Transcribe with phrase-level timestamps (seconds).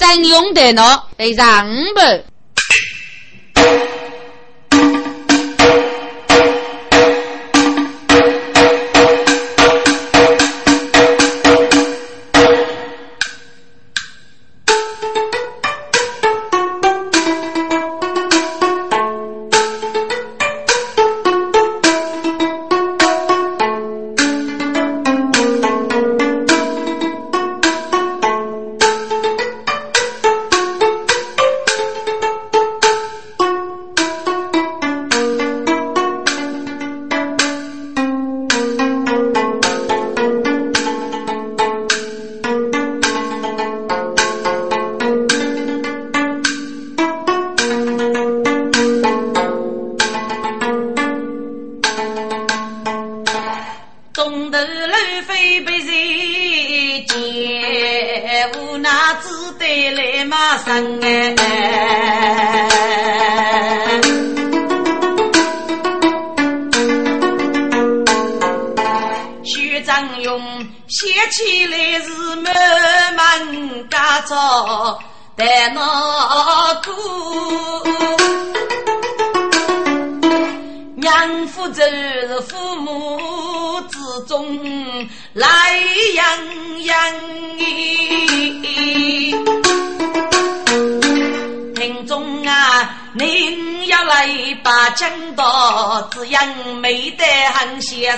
[0.00, 2.00] 真用的呢，得让步。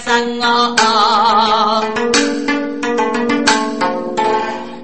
[0.04, 1.82] 生啊，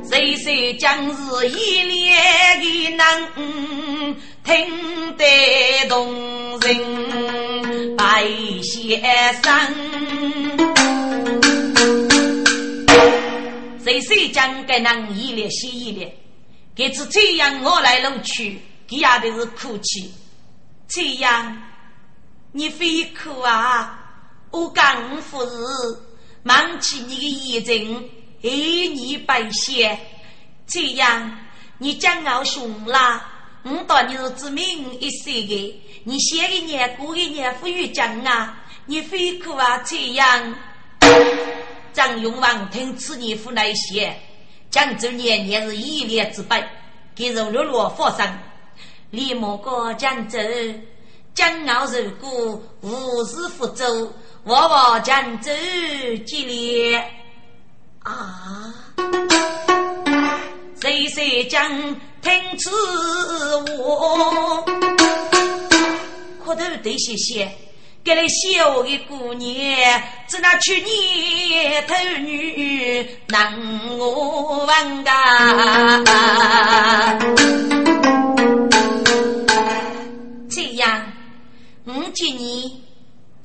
[0.09, 5.25] 谁说将是一脸的能听得
[5.89, 6.15] 动
[6.61, 7.97] 人？
[7.97, 8.29] 白
[8.63, 9.03] 先
[9.43, 9.53] 生，
[13.83, 16.15] 谁说将该能一脸写一脸？
[16.77, 20.13] 给次这样我来录取，给压的是哭泣。
[20.87, 21.61] 这样，
[22.53, 23.98] 你非哭啊？
[24.51, 25.51] 我刚夫日
[26.43, 28.11] 忙起你的眼睛，
[28.43, 28.49] 爱
[28.95, 29.99] 你白血，
[30.67, 31.39] 这样
[31.77, 33.31] 你将要凶啦！
[33.63, 39.79] 我当你是知名一些的，你写一年过一年富裕讲啊，你非哭啊！
[39.85, 40.55] 这样，
[41.93, 44.19] 张永王听此言父来写，
[44.71, 46.65] 江州年年是一列之辈，
[47.15, 48.39] 给肉落落发生，
[49.11, 50.39] 李莫过江州，
[51.35, 54.11] 江傲如果无事福州。
[54.49, 55.53] 我我江州
[56.25, 56.97] 几列
[58.03, 58.73] 啊？
[60.81, 61.71] 谁谁将
[62.23, 62.71] 听此
[63.77, 64.65] 话？
[66.43, 67.47] 可头得谢谢，
[68.03, 76.03] 给了小的姑娘，只那去年头女能我问啊？
[80.49, 81.05] 这样，
[81.85, 82.88] 我今年。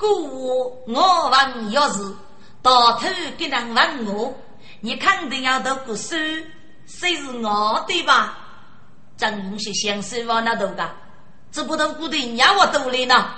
[0.03, 2.00] 故我问要是
[2.62, 4.34] 到头给人问我，
[4.81, 6.18] 你肯定要读过书，
[6.86, 8.38] 谁是我对吧？
[9.16, 10.90] 张永些相思往那读个，
[11.53, 13.30] 这不读过的人家我读了呢。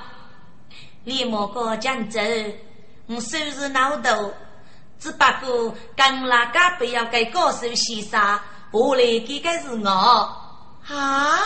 [1.04, 2.58] 你莫哥讲真，
[3.06, 4.34] 我手是老读，
[5.00, 8.40] 只不过跟那个不要给高手先生，
[8.72, 11.40] 我来给个是我啊？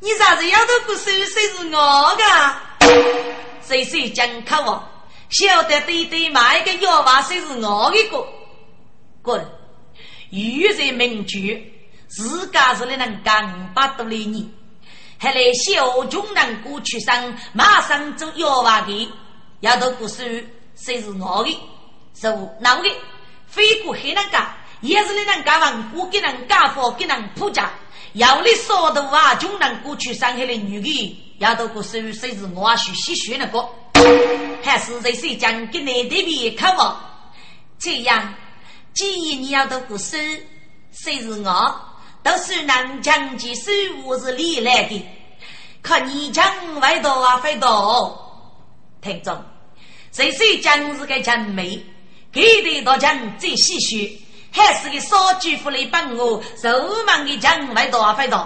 [0.00, 1.24] 你咋子要读过书，谁
[1.56, 3.47] 是我的？
[3.68, 4.82] 谁谁讲看我，
[5.28, 8.26] 晓得对对买一个药娃，谁是我的个？
[9.20, 9.46] 滚！
[10.30, 14.50] 玉人名句，自家是能干把多的你，
[15.18, 19.12] 还来小穷人过去生，马上做药娃的，
[19.60, 21.58] 要读故事，谁是我的？
[22.14, 22.26] 是
[22.60, 22.90] 哪的？
[23.46, 27.70] 非过黑人家，也是你能干完，我给人干活，给人铺家，
[28.14, 31.24] 要你说的话，穷人过去上海的女的。
[31.38, 33.68] 要到个手谁是我学习学那个，
[34.62, 36.96] 还是在谁讲给你的边看我？
[37.78, 38.34] 这样，
[38.92, 40.16] 既然你要到个手，
[40.92, 41.80] 谁是我？
[42.24, 43.70] 都是南疆的手
[44.04, 45.06] 我是你来的，
[45.80, 46.44] 看你讲
[46.80, 48.24] 外多啊，非多。
[49.00, 49.40] 听众，
[50.10, 51.80] 谁谁讲是个真美，
[52.32, 54.20] 给的大讲最唏嘘，
[54.50, 56.68] 还是个少举夫来帮我，手
[57.06, 58.44] 忙的讲外多啊，非多。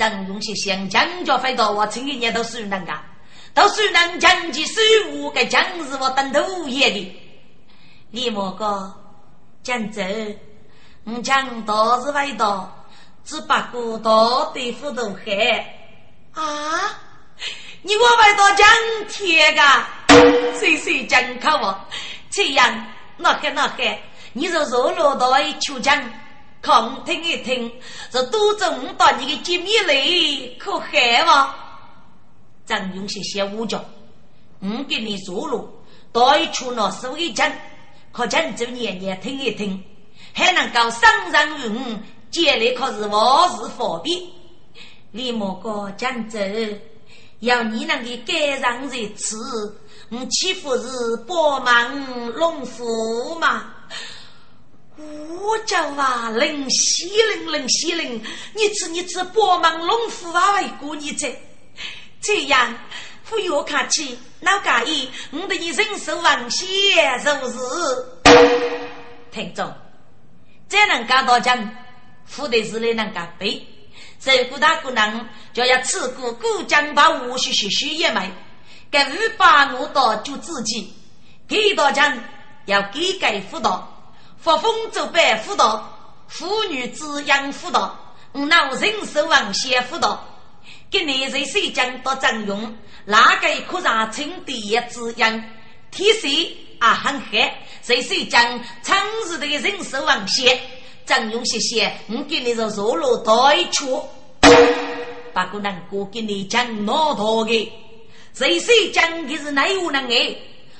[0.00, 3.04] 张用些想将就飞到我村里年都是人家，
[3.52, 7.20] 都是人将其水务给将是我等头也的。
[8.10, 8.94] 李莫哥，
[9.62, 10.38] 讲真，
[11.04, 12.86] 我讲都是味道，
[13.26, 15.58] 只不过多对付都黑
[16.32, 16.98] 啊！
[17.82, 18.66] 你我味道讲
[19.06, 19.86] 铁噶，
[20.58, 21.78] 谁谁讲看我。
[22.30, 22.86] 这样，
[23.18, 26.02] 那黑那黑，你说肉落到一求讲，
[26.62, 27.72] 空听一听，
[28.10, 31.54] 这都中到你的见面来，可害吗？
[32.66, 33.82] 张勇谢谢五角，
[34.60, 35.68] 我给你做路，
[36.12, 37.50] 带出那手一针，
[38.12, 39.82] 可真就年年听一听，
[40.34, 41.98] 还能够上上于我，
[42.30, 44.20] 接来可是万事方便。
[45.12, 46.38] 李莫哥讲走，
[47.40, 49.36] 要你能给改上这次，
[50.10, 53.74] 我岂不是帮忙弄夫吗？
[55.40, 58.22] 我叫啊，林西林，林西林，
[58.54, 61.34] 你吃你吃，帮忙农夫啊，为过你这
[62.20, 62.76] 这样，
[63.28, 66.66] 不要客气，老介意，我对你人手王谢，
[67.18, 67.58] 是不是？
[69.32, 69.74] 听着，
[70.68, 71.70] 这能干到讲，
[72.26, 73.66] 富的是来能干背，
[74.20, 78.30] 这古大姑娘就要吃过古江把无须须须也买，
[78.90, 80.92] 给五把我到就自己，
[81.48, 82.18] 给到讲
[82.66, 83.96] 要给给辅导。
[84.40, 90.24] 发风走白辅导，妇女滋养辅导，我那人手王先辅导，
[90.90, 95.44] 给你人谁讲到张用，哪个可上称第一滋养？
[95.90, 96.28] 天色
[96.78, 97.52] 啊很黑，
[97.82, 98.42] 谁谁讲
[98.82, 98.96] 长
[99.26, 100.58] 日的人手王先？
[101.04, 104.02] 张勇谢谢，我给你做坐落带出，
[105.34, 107.70] 把个能哥给你讲老多的，
[108.32, 110.34] 谁谁讲的是哪有人哎？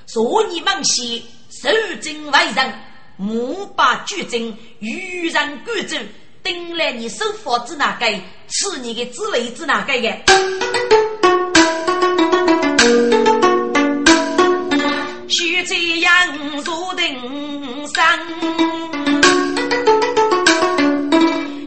[0.07, 1.21] 说你忙些，
[1.51, 1.69] 受
[2.01, 2.85] 尽外人。
[3.21, 6.03] 木把举证，愚人举证，
[6.43, 8.07] 等来你收佛子哪个？
[8.49, 10.09] 吃你的子雷子哪个的？
[15.29, 16.11] 须这样
[16.65, 18.19] 坐定上，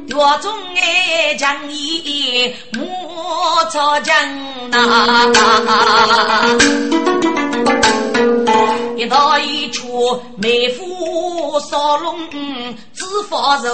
[0.08, 4.16] 月中爱将衣，莫朝将
[4.72, 4.80] 呐。
[8.96, 12.30] 一到一处，美妇烧龙
[12.94, 13.66] 知发愁，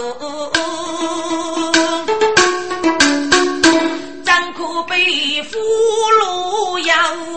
[4.23, 5.57] 怎可被俘
[6.21, 6.93] 虏要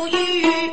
[0.08, 0.72] 遇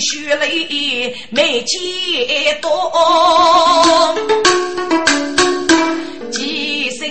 [0.00, 1.14] 血泪？
[1.30, 1.76] 没几
[2.60, 2.70] 多，
[6.30, 7.08] 几声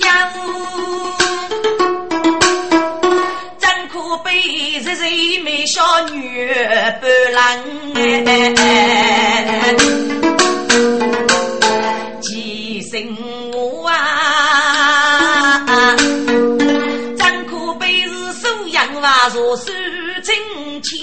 [0.00, 0.32] 呀，
[3.58, 4.30] 怎可被
[4.80, 6.48] 日日美少女
[7.00, 7.40] 不冷
[8.56, 9.74] 哎？
[12.20, 13.16] 几声
[13.52, 13.94] 我啊，
[17.16, 19.72] 怎可被日收养娃做手
[20.80, 20.98] 亲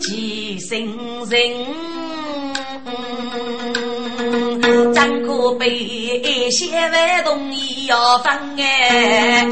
[0.00, 0.70] 戚？
[0.70, 0.86] 人
[1.28, 1.34] 人
[4.94, 9.48] 怎可被一些外动意要分哎？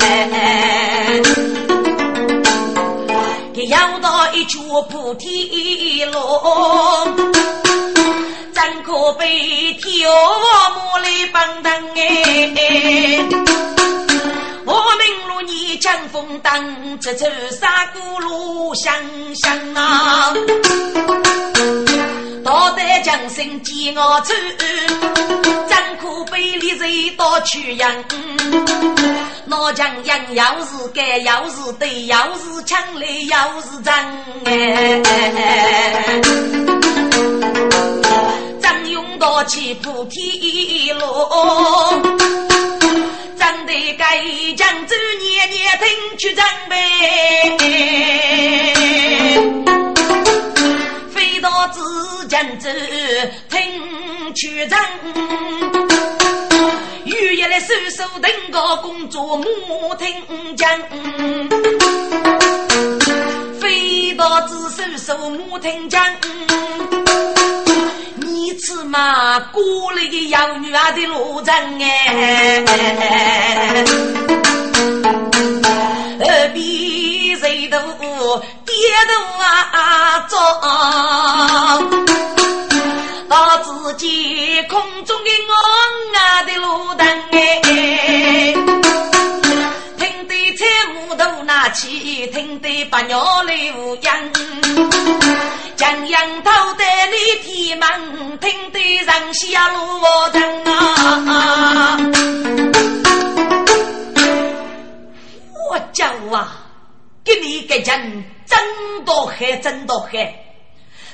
[3.53, 7.09] 给要到一处菩提落，
[8.53, 11.99] 怎可被天魔来绑当哎？
[14.65, 15.01] 我们
[15.79, 18.93] 江风荡，车车杀咕噜响
[19.35, 20.35] 响啊！
[22.45, 24.35] 道德江声见我走，
[25.69, 27.93] 怎可被里人到去养？
[29.45, 33.95] 那江洋要是该，要是对，要是强来，要是真
[34.45, 35.01] 哎！
[38.61, 41.07] 张勇到起菩提路。
[43.39, 44.19] 长得该
[44.57, 46.77] 江州年年听去长辈，
[51.09, 52.69] 飞到紫江州
[53.49, 54.79] 听去长，
[57.05, 60.69] 雨夜来收收等个工作木听讲，
[63.61, 66.05] 飞到紫收收木听讲。
[68.89, 72.65] 你此嘛，过来的养女儿的路程哎，
[76.19, 78.73] 何必谁都低
[79.07, 80.37] 头啊走，
[83.29, 85.53] 到自己空中的我
[86.19, 88.55] 啊的路灯哎，
[89.99, 90.65] 听得菜
[90.95, 94.33] 木头拿起，听得把鸟来无恙。
[95.79, 99.79] 江阳头的李天门，听得上下路
[100.33, 101.97] 人啊！
[105.71, 106.67] 我叫啊，
[107.23, 110.35] 给你个人真多害，真多害，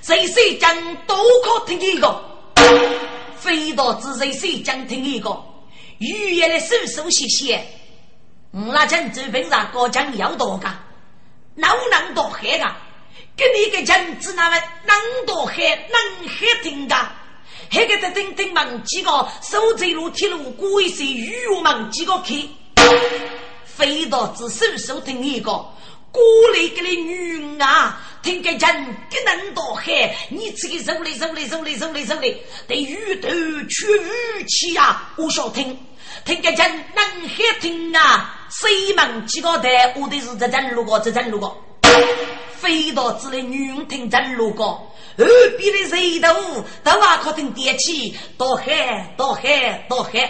[0.00, 0.74] 谁谁讲
[1.06, 2.24] 都可听一个。
[3.36, 5.44] 飞到之人谁讲听一个，
[5.98, 7.62] 语言的手手写写，
[8.50, 10.66] 我那讲这边上高讲要多个，
[11.54, 12.64] 能能多黑个，
[13.36, 16.94] 给你个讲子那么能多黑能黑听个，
[17.68, 19.10] 黑个在听听忙几个，
[19.42, 22.48] 手走路铁路过一些语忙几个去，
[23.64, 25.50] 飞到只手手听一个，
[26.12, 26.22] 过
[26.54, 28.00] 来给你女啊。
[28.22, 33.28] 听个人给能多黑，你这个手里手里手里手里手里，得雨头
[33.68, 35.10] 去雨气呀！
[35.16, 35.78] 我想听，
[36.24, 38.46] 听个人能黑听啊！
[38.48, 41.62] 谁忙几个台，我的是这真路过，这真路过。
[42.64, 45.26] 飞到这里女人听真路过，二
[45.58, 48.74] 边的人头都瓦可听点起，多黑
[49.18, 50.26] 多黑多黑。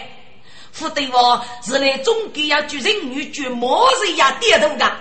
[0.76, 4.92] 不对我是来中间要举人女举毛贼呀点头的。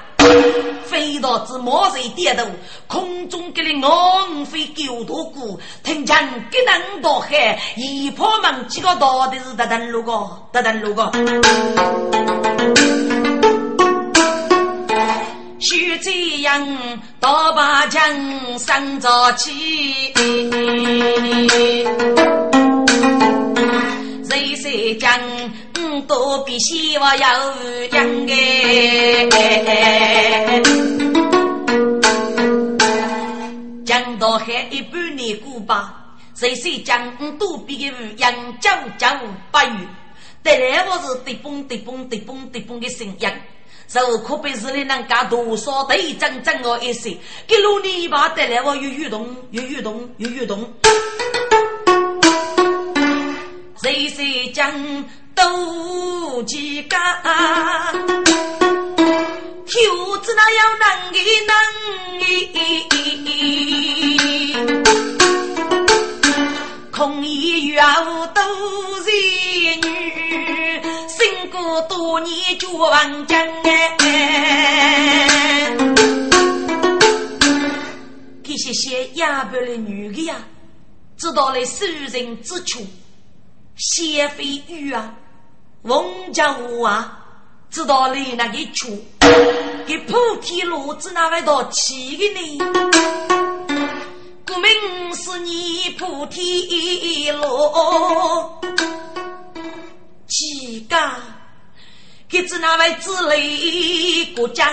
[0.85, 2.45] 飞到之毛贼点头，
[2.85, 6.15] 空中给你昂飞九多股，听见
[6.51, 11.11] 给能多海，一破门几个到的是得登路个，得登路个。
[16.53, 17.99] 这样大把江
[18.59, 20.13] 上早起，
[24.23, 25.19] 谁谁讲？
[26.07, 29.27] 多比希望有样哎，
[33.83, 38.69] 讲到海一半年过吧，谁谁讲多比个杨九
[38.99, 39.07] 九
[39.49, 39.71] 八月，
[40.43, 43.29] 得来我是滴嘣滴嘣滴嘣滴嘣的声音，
[43.87, 50.73] 就可比是你能干多少对真真我一些，给路泥巴得来我又运动又运动又运动，
[53.81, 54.71] 谁谁讲？
[55.35, 56.95] 斗几个，
[59.65, 59.73] 天
[60.21, 61.51] 子那要能的能
[66.91, 67.81] 空一月
[68.35, 68.39] 都
[69.01, 69.09] 是
[69.81, 70.02] 女，
[71.73, 73.97] 辛苦多年做王将哎。
[78.43, 80.35] 这些些亚伯的女的呀，
[81.17, 82.85] 知道了受人之处，
[83.75, 85.15] 谢飞玉啊。
[85.81, 87.25] 翁家屋啊，
[87.71, 89.03] 知道你那个处，
[89.87, 92.29] 给菩提路子那位道起的。
[92.35, 92.59] 呢？
[94.45, 97.41] 顾名是你菩提路，
[100.27, 100.95] 几个？
[102.33, 104.65] 给子那位子雷过江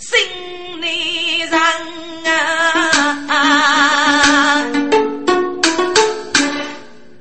[0.00, 0.18] 心
[0.82, 1.52] 里人
[3.28, 4.66] 啊！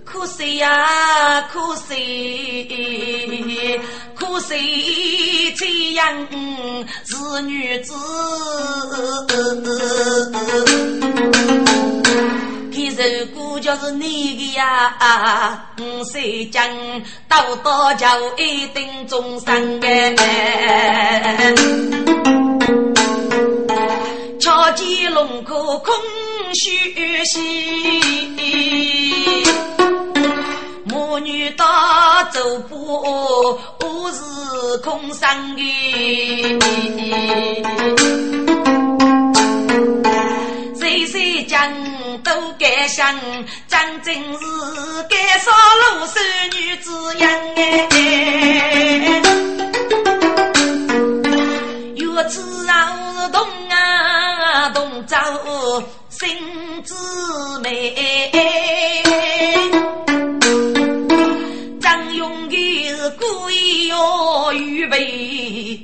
[0.04, 3.80] 可惜呀，可惜，
[4.16, 6.28] 可惜这样
[7.06, 7.94] 是女子。
[12.72, 16.68] 他如就是你的呀，五岁将
[17.28, 18.06] 到到就
[18.38, 21.54] 一定终身哎。
[24.40, 25.94] 巧见龙口空
[26.54, 27.32] 虚兮。
[30.86, 33.02] 母女大走步，
[33.80, 35.62] 我是空山的。
[40.94, 41.74] 谁谁讲
[42.22, 43.20] 都敢想，
[43.68, 44.40] 真正是
[45.10, 46.14] 该杀戮少
[46.54, 47.60] 女之样哎。
[51.96, 52.72] 月子啊，
[53.32, 55.18] 动啊动，走
[56.10, 56.38] 心
[56.84, 56.94] 之
[57.64, 57.96] 美。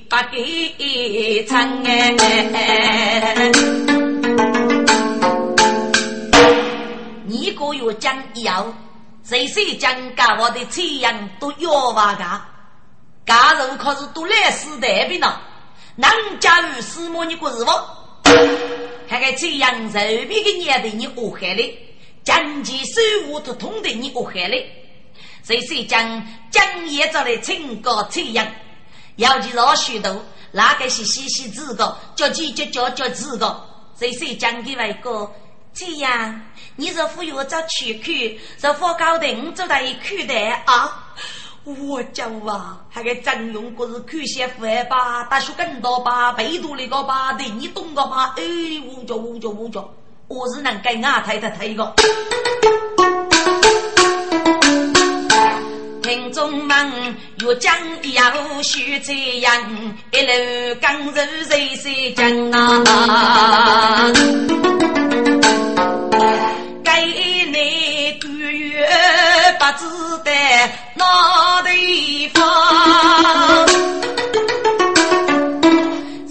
[0.09, 2.15] 不给唱哎！
[7.29, 8.73] 你个月讲要，
[9.23, 10.35] 谁谁讲噶？
[10.41, 12.41] 我的车样都要哇噶？
[13.23, 15.39] 假如可是都来时代的呢？
[15.95, 16.09] 能
[16.39, 17.23] 加入什么？
[17.25, 17.71] 你个是不？
[19.07, 21.63] 看看这样肉皮的年代，你饿害了；
[22.23, 24.57] 经济收入都通的，你饿害了。
[25.43, 28.47] 谁谁讲讲也着来清高菜样？
[29.17, 33.63] 尤其是我许多，那个是细细字的，叫几叫叫叫字的。
[33.99, 35.31] 谁谁讲给外个
[35.75, 36.41] 这样？
[36.79, 41.11] 你是富有找去去，是富高定走在一口袋啊？
[41.65, 48.33] 我讲啊，那个张勇不是看些富吧，大学更多吧，背读那个吧的，你懂个吧？
[48.37, 48.43] 哎，
[48.87, 49.93] 我叫我叫我叫，
[50.29, 51.93] 我是能给俺太太推个。
[56.01, 57.75] 听众们，越讲
[58.13, 59.53] 要学这样，
[60.13, 60.31] 一路
[60.79, 61.21] 刚柔柔
[61.75, 64.09] 谁讲啊？
[69.69, 69.85] 把子
[70.25, 70.33] 弹
[70.95, 72.41] 哪地方？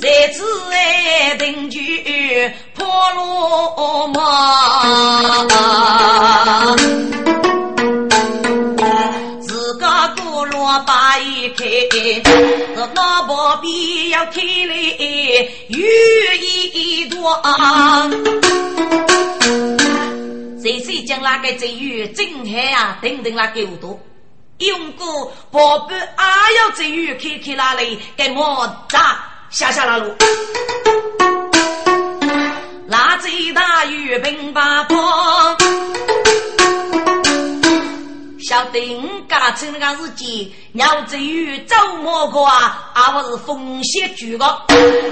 [0.01, 0.43] 这次
[0.73, 4.19] 爱定居破落马。
[10.87, 11.65] 把一开，
[12.95, 14.75] 那宝贝要开来
[15.67, 15.79] 有
[16.41, 17.33] 一朵。
[20.69, 23.99] 谁谁将那个贼鱼真海啊，等等那狗多，
[24.59, 30.15] 用过宝贝还要贼鱼开开那里给莫扎下下那路，
[32.87, 35.57] 那贼大鱼并把光。
[38.47, 44.45] 晓得我家趁那个时间，要只有周末过啊，而不是风雪巨个，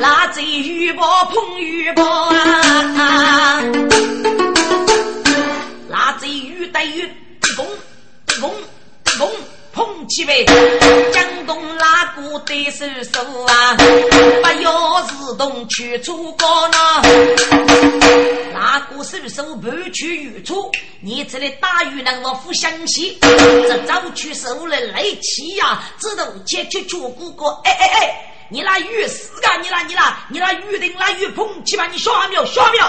[0.00, 3.62] 那只雨暴碰雨暴啊，
[5.88, 7.08] 那只雨带雨，
[7.56, 7.66] 风
[8.26, 8.50] 风
[9.18, 9.30] 风。
[9.76, 10.42] 捧起呗，
[11.12, 16.78] 江东那个得手手啊，不要自动去出高呢。
[18.54, 27.48] 那个手手不去远处，你这里大鱼能我不相信，这早去手来来气呀，只能解决脚哥哥。
[27.64, 29.60] 哎哎哎，你那鱼死啊！
[29.60, 32.86] 你那你那你那鱼定那鱼捧起吧，你耍没有耍没有？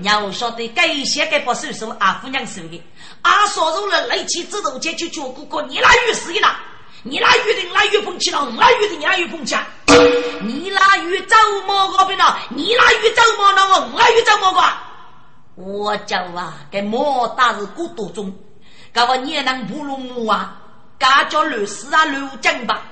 [0.00, 2.82] 要晓得该些该把手手阿姑娘手的。
[3.22, 6.60] 阿嫂入了来去自动解决脚哥哥，你那鱼死一啦？
[7.04, 9.56] 你那鱼的那鱼碰起了，我那鱼的你那鱼碰起，
[10.42, 11.36] 你那鱼走
[11.66, 12.38] 么个边了？
[12.50, 14.60] 你那鱼走么那我那鱼走么个？
[15.54, 18.32] 我叫啊，该莫大是孤独中，
[18.92, 20.56] 搞个你也能不如我啊？
[20.98, 22.82] 噶叫刘四啊刘江吧，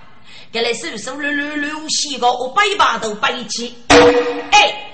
[0.52, 3.76] 给来手手溜溜溜洗个我背把都背起，
[4.52, 4.85] 哎，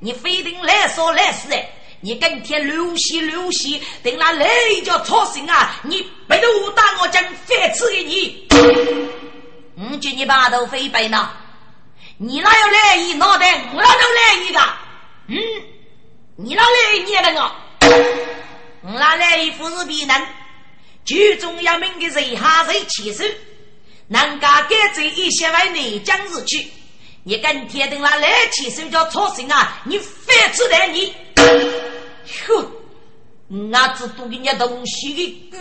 [0.00, 1.68] 你非得来说来死哎！
[2.00, 5.80] 你跟天流血流血，等那雷叫操心啊！
[5.82, 8.46] 你背头打我将饭吃给你，
[9.74, 11.28] 我叫你把头飞白呢？
[12.16, 13.64] 你哪有来意脑袋？
[13.74, 14.60] 我哪有来意个？
[15.26, 15.36] 嗯，
[16.36, 17.56] 你哪来意的我？
[18.82, 20.26] 我哪来意不是别人？
[21.04, 23.24] 就中央民的谁下谁起手，
[24.06, 26.70] 人家该走一些外内江日去。
[27.28, 29.82] 你跟天等那来起手叫操心啊！
[29.84, 31.14] 你饭吃来你。
[32.46, 32.72] 哼，
[33.50, 35.58] 我只多给你东西的狗，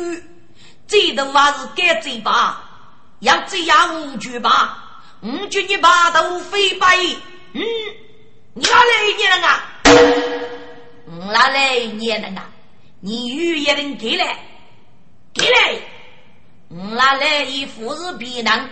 [0.87, 2.63] 最多还是改嘴巴，
[3.19, 5.01] 要这样无惧吧？
[5.19, 6.95] 我叫你把头飞白，
[7.51, 7.61] 嗯，
[8.53, 9.65] 你哪来一年了啊？
[11.05, 12.47] 我哪来一年了啊？
[13.01, 14.39] 你语也能给来，
[15.33, 15.81] 给来，
[16.69, 18.69] 我哪来一副是皮囊，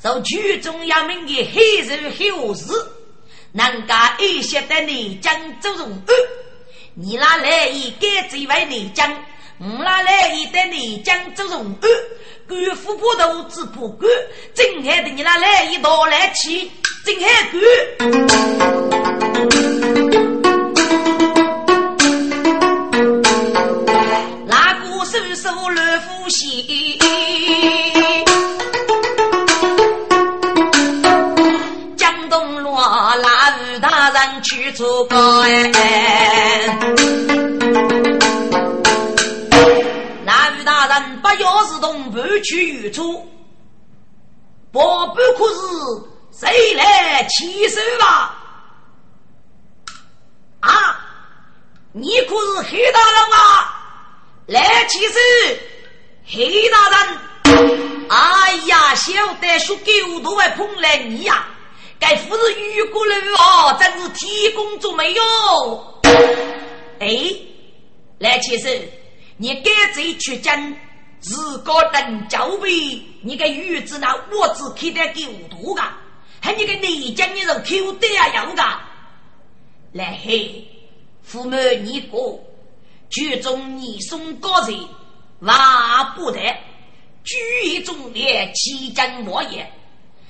[0.00, 2.72] 受举中央民的黑人黑事，
[3.52, 6.14] 人家一些的你将走容安。
[6.94, 9.12] 你拿来一改这位内将，
[9.58, 11.88] 我拿来一代内将做荣安，
[12.46, 14.08] 官府不头子不管，
[14.54, 16.70] 真害的你拿来一道来气，
[17.04, 17.60] 真害官。
[24.46, 26.96] 那个手手乱呼吸。
[34.10, 36.64] 大人去做高哎，
[40.24, 43.30] 那位大人把钥匙同伴去远处，
[44.72, 45.60] 宝贝可是
[46.40, 48.34] 谁来起手吧？
[50.60, 51.00] 啊，
[51.92, 53.74] 你可是黑大人啊？
[54.46, 55.18] 来起手，
[56.24, 58.08] 黑大人！
[58.08, 61.44] 哎呀，小得说狗都会碰来你呀！
[62.00, 66.00] 该夫是雨过了哦，真是天公作美哟！
[67.00, 67.08] 哎，
[68.18, 68.72] 来先生，
[69.36, 70.74] 你该走去将
[71.20, 72.70] 自个等交备，
[73.22, 75.82] 你个玉子那我只开得给五多个，
[76.40, 78.62] 还你个内江你人口袋啊有个？
[79.92, 80.64] 来嘿，
[81.22, 82.40] 父母你过，
[83.10, 84.78] 剧中你送高人，
[85.40, 86.38] 万不得，
[87.24, 89.68] 举一中烈，奇珍莫言。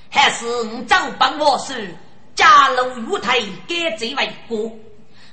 [0.09, 1.95] 还是我早帮我是
[2.35, 4.71] 家楼玉台改罪为过，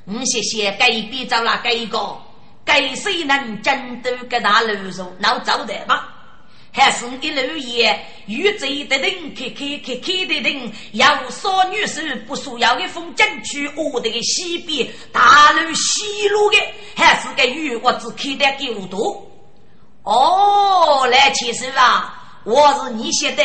[0.04, 2.16] 我谢谢改变走了改个，
[2.64, 6.12] 改谁能争夺个大楼上闹走的吧？
[6.72, 16.58] 还是一路也玉贼的人开开开开的人，要少女士不需要一封证据，我的西边大路西路的，
[16.94, 19.26] 还是个玉我只开的够多。
[20.02, 23.42] 哦，来其实啊，我是你写的。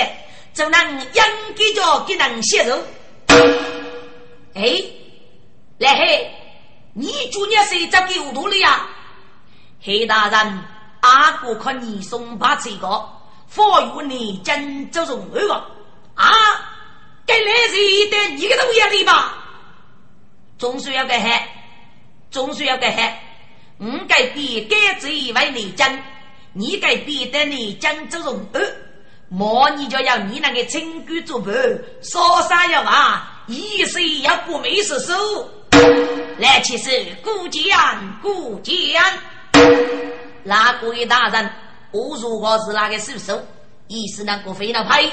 [0.53, 1.21] 就能应
[1.55, 2.77] 该着给人接受。
[4.53, 4.83] 哎，
[5.77, 6.31] 来嘿，
[6.93, 8.87] 你昨天谁在给糊涂了呀？
[9.81, 10.63] 黑大人，
[10.99, 13.09] 阿哥看你送把这个，
[13.47, 15.53] 佛与你真走中二个
[16.15, 16.29] 啊！
[17.25, 19.37] 该来谁的你个都要的吧？
[20.57, 21.47] 总算要个海，
[22.29, 23.23] 总算要个海。
[23.79, 26.03] 我该比该子以为你真，
[26.53, 28.61] 你该比得你真走中二。
[29.33, 31.53] 莫你就要你那个村官做伴，
[32.01, 33.45] 说啥要啊？
[33.47, 35.13] 一岁要过没失手。
[36.37, 36.91] 来，其实
[37.23, 39.01] 顾江，顾江，
[40.43, 41.49] 那位大人，
[41.91, 43.39] 我如果是那个叔叔，
[43.87, 45.09] 意思那个飞了拍，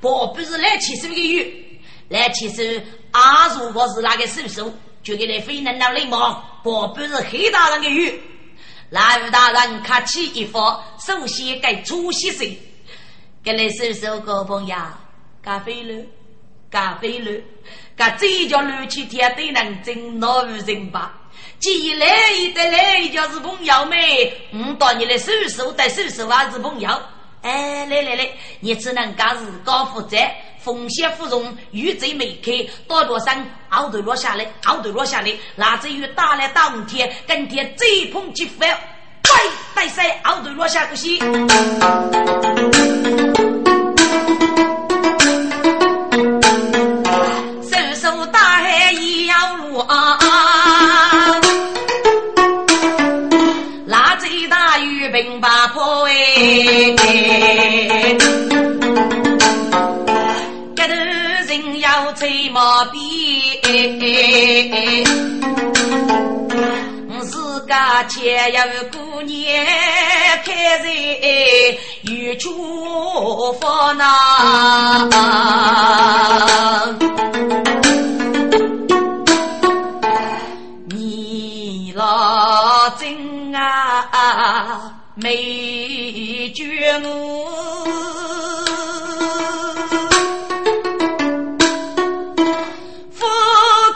[0.00, 8.22] 不不是来其实个鱼，来其实啊，如果是那个叔叔，就给你飞能了礼貌，不不是黑大人的鱼。
[8.90, 10.60] 那位大人客气一副，
[11.04, 12.56] 首先该出息些，
[13.46, 14.74] 给你叔叔个朋友，
[15.40, 16.04] 咖啡了，
[16.68, 17.30] 咖啡了。
[17.96, 21.14] 噶这叫乱七天都能争老无人吧？
[21.60, 26.90] 既来一得来就是朋友妹，我到你的叔叔带叔叔还是朋友。
[27.42, 28.28] 哎，来来来，
[28.58, 30.16] 你只能干是高负责，
[30.58, 41.20] 风险芙蓉，玉贼没开，多多山熬头落下来，熬头落下来，那只有打来打五天，跟天追捧几番，喂，带赛熬头落下个西。
[55.16, 56.12] 平八坡哎，
[60.76, 60.94] 这头
[61.48, 63.58] 人要吹毛笔，
[67.22, 68.60] 自家前有
[68.92, 69.34] 姑娘
[70.44, 70.84] 开在
[72.02, 74.04] 玉厨房呐，
[80.90, 84.92] 你老真啊！
[85.18, 87.86] 没觉我，
[93.18, 93.26] 花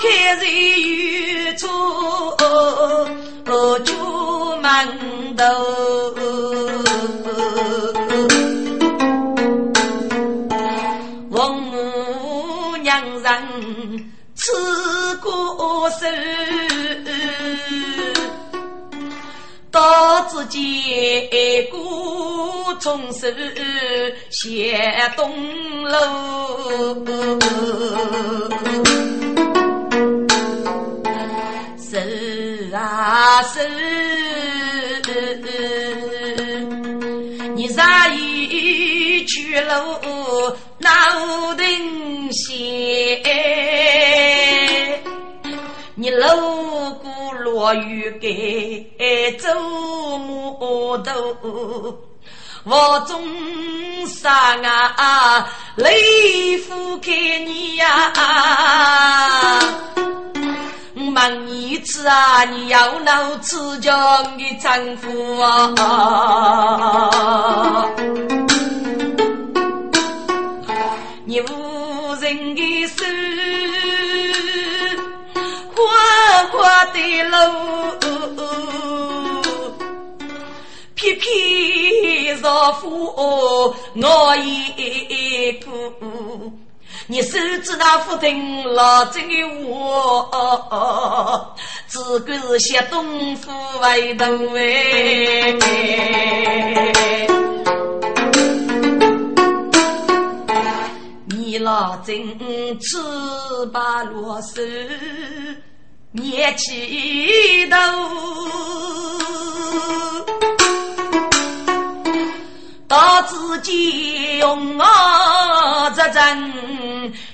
[0.00, 1.66] 开在远处
[3.85, 5.10] 出门。
[20.51, 23.29] 到自己古从手
[24.31, 25.97] 写东楼，
[31.79, 31.99] 手
[32.77, 33.61] 啊手，
[37.55, 39.71] 你啥一去路
[40.79, 40.91] 哪
[41.57, 43.23] 能写？
[45.95, 46.99] 你路
[47.61, 49.46] 过落雨该走
[50.18, 51.12] 木头，
[52.64, 53.23] 我总
[54.07, 55.46] 上啊
[55.77, 58.12] 泪付给你呀！
[60.94, 65.75] 我问你次啊，你要老吃叫你丈夫啊？
[71.27, 73.05] 你无人的手。
[76.92, 77.35] 的路，
[80.94, 82.85] 偏偏若负
[83.16, 85.68] 我一股。
[87.07, 89.35] 你手指那副听老真的
[89.72, 91.55] 话，
[91.88, 93.50] 只管是些东府
[93.81, 94.24] 外头
[94.57, 95.57] 哎。
[101.26, 102.38] 你老真
[102.79, 102.96] 吃
[103.72, 104.61] 把罗嗦。
[106.12, 107.77] 捏起头，
[112.88, 116.53] 到自己用我这阵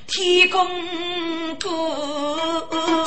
[0.07, 0.69] 天公
[1.59, 3.06] 过，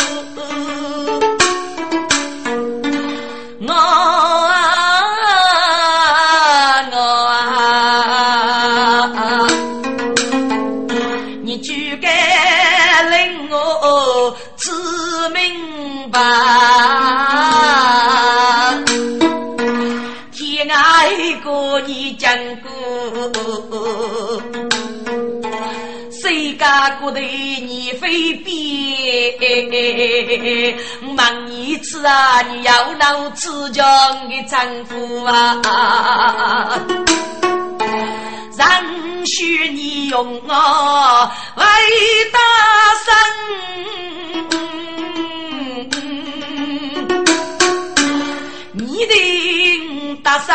[27.12, 28.54] 家过头你非变？
[31.18, 33.84] 问一次啊，你要老吃讲
[34.30, 36.80] 的丈夫啊！
[38.58, 41.64] 让许你用我为
[42.32, 42.40] 大
[43.06, 43.14] 生。
[50.22, 50.54] 大声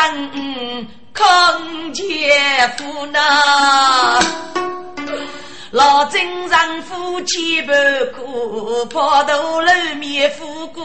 [1.13, 1.23] 空
[1.91, 2.01] 姐
[2.77, 3.19] 夫呐。
[5.75, 7.75] 老金丈夫千般
[8.13, 9.67] 苦，抛头露
[9.99, 10.81] 面富过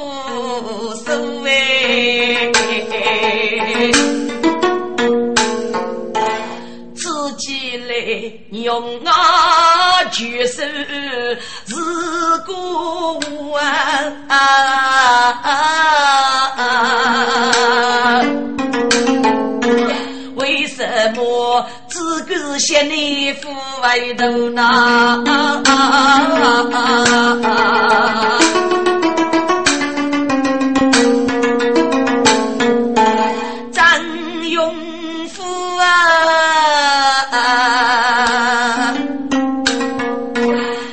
[1.07, 1.13] 手
[1.47, 2.51] 哎。
[6.97, 7.95] 自己来
[8.51, 10.65] 用啊举手
[11.67, 11.77] 是
[12.45, 13.21] 过
[14.27, 14.35] 啊。
[20.35, 21.65] 为什么
[22.61, 23.49] 只顾想你父
[23.81, 25.25] 外头呢？
[33.73, 33.83] 张
[34.51, 34.77] 永
[35.29, 35.43] 福
[35.79, 35.87] 啊，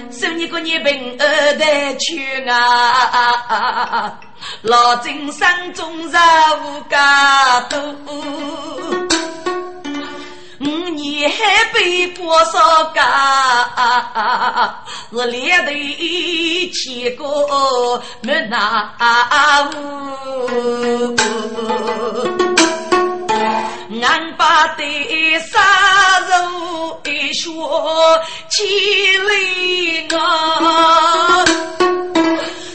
[0.10, 4.17] 送你个你平二代去啊！
[4.62, 6.21] 老金山中人
[6.63, 7.77] 无家多。
[11.47, 12.99] 你还背多少家？
[15.13, 15.71] 是连头
[16.73, 17.23] 七个
[18.21, 18.91] 没拿
[19.73, 21.15] 五，
[24.03, 25.57] 俺把的杀
[26.27, 29.17] 肉一说起
[30.10, 31.45] 来啊，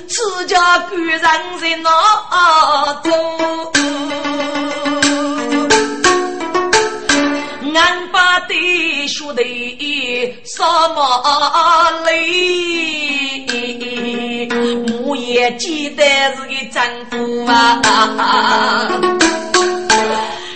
[0.08, 1.90] 自家官人在哪
[3.04, 3.11] 走？
[7.74, 10.62] 俺把的兄弟什
[10.94, 11.00] 么
[12.04, 12.12] 累？
[15.04, 16.04] 我也记得
[16.37, 17.80] 是个丈夫啊！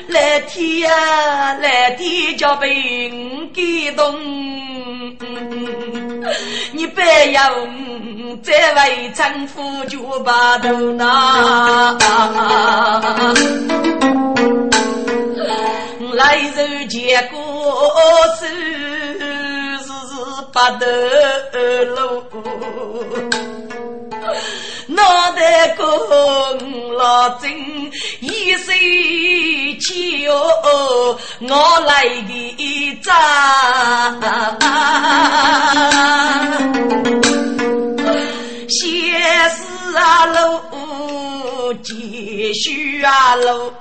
[0.09, 3.09] 来天啊，来天叫被
[3.55, 4.20] 感动，
[6.72, 7.52] 你不要
[8.42, 11.96] 再为丈夫就把头拿。
[16.16, 17.92] 来日结果
[18.40, 20.02] 是是
[20.50, 20.87] 八头
[21.94, 22.24] 路，
[24.87, 25.02] 脑
[25.33, 25.85] 袋公
[26.94, 27.52] 老真
[28.20, 28.74] 一生
[29.79, 33.12] 气哦，我来的早，
[38.70, 38.81] 先
[39.50, 39.57] 是
[39.98, 40.37] 啊路，
[41.74, 43.72] 继续啊路。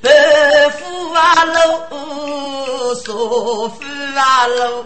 [0.00, 0.10] 伯
[0.78, 1.88] 父啊喽，
[3.04, 3.82] 叔父
[4.16, 4.84] 啊喽，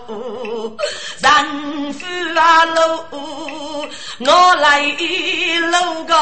[1.21, 3.05] 丈夫啊喽，
[4.21, 4.83] 我来
[5.71, 6.13] 搂个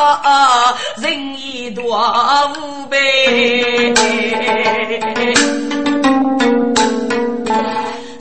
[1.03, 1.83] 人一多
[2.57, 3.93] 无辈，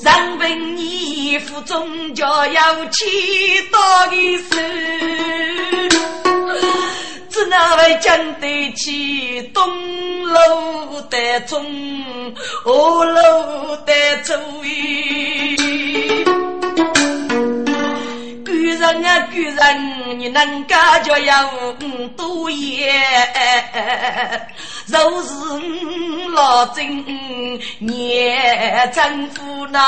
[0.01, 3.05] 人本义父终究要气
[3.71, 4.55] 到的死。
[7.49, 11.63] 那位讲得起东楼的中，
[12.65, 15.55] 二楼的主意。
[18.43, 21.31] 古人啊古人，你能感觉有
[22.17, 22.91] 多言？
[24.87, 25.29] 若是
[26.33, 27.03] 老真
[27.79, 29.79] 念丈夫呐。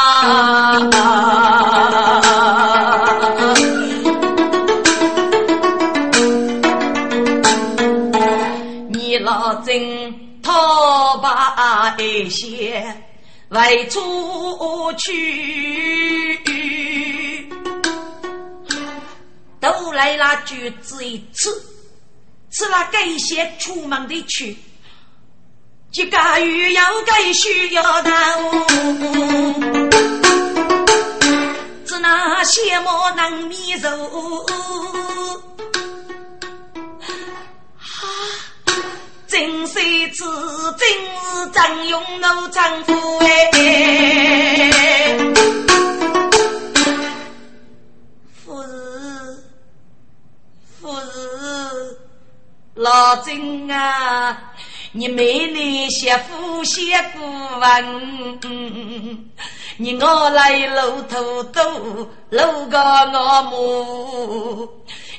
[9.27, 12.95] 老曾讨把一些
[13.49, 16.39] 外出去，
[19.59, 21.49] 都来了橘子一吃，
[22.51, 24.57] 吃了该些出门的去，
[25.91, 28.09] 这个鱼要该需要的，
[31.85, 34.45] 只那些莫能米肉。
[39.27, 39.79] 真是
[40.13, 40.23] 子，
[40.77, 43.25] 真是张勇我丈夫哎！
[48.45, 49.43] 夫人，
[50.79, 51.07] 夫人，
[52.75, 54.53] 老郑啊，
[54.97, 56.81] 你没那些夫写
[57.13, 57.19] 古
[57.59, 58.39] 文，
[59.77, 61.63] 你我来路途多，
[62.31, 64.67] 路个我母。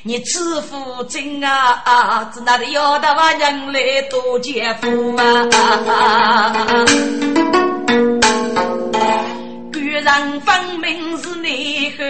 [0.03, 6.85] 你知父亲啊，只那里要得把人来多姐夫啊？
[9.71, 12.03] 古人分明是内后，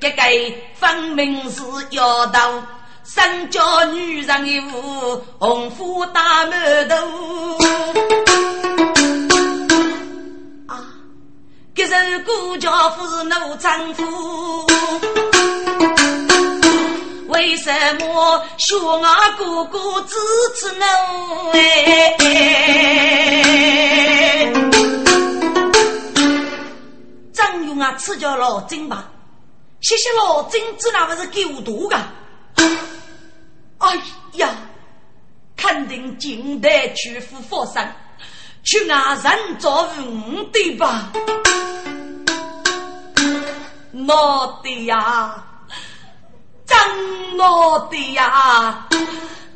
[0.00, 0.22] 一个
[0.72, 2.40] 分明是要到
[3.06, 6.96] 三家女人一户，红花大馒头
[10.66, 10.88] 啊！
[11.74, 14.66] 这是顾家夫是奴丈夫。
[17.28, 19.04] 为什么说我
[19.36, 20.16] 哥哥支
[20.56, 20.86] 持侬？
[21.52, 22.16] 哎，
[27.34, 29.12] 张勇啊，赐教老金吧，
[29.82, 31.98] 谢谢老金，这哪不是给我读的？
[32.56, 34.00] 哎
[34.34, 34.48] 呀，
[35.56, 37.94] 肯定近代去赴佛山，
[38.62, 41.12] 去那人造五对吧？
[43.92, 45.44] 我的呀，
[46.66, 48.88] 真我的呀，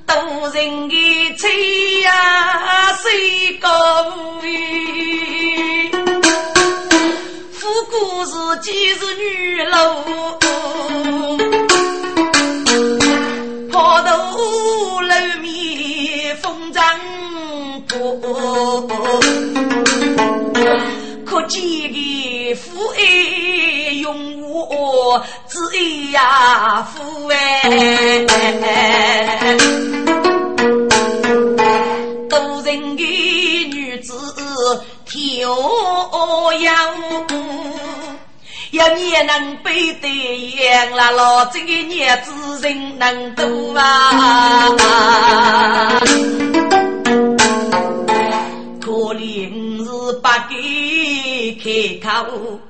[0.06, 0.14] 渡
[0.52, 1.48] 人的车
[2.02, 3.68] 呀，谁高
[4.40, 5.90] 飞？
[7.52, 10.38] 富贵是几日女楼，
[13.78, 14.10] 抛头
[15.02, 15.08] 露
[15.40, 16.82] 面风尘
[17.88, 18.90] 过。
[21.24, 25.76] 可见的父爱用我子爱
[26.10, 27.36] 呀，父爱。
[32.28, 33.04] 多人的
[33.72, 34.12] 女子
[35.06, 35.22] 跳
[36.60, 36.74] 阳，
[38.70, 40.10] 一年能背对
[40.50, 44.68] 阳，那老这个年子人能多啊？
[48.80, 52.60] 可怜是不给开口，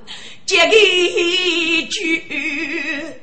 [0.45, 2.23] 接一句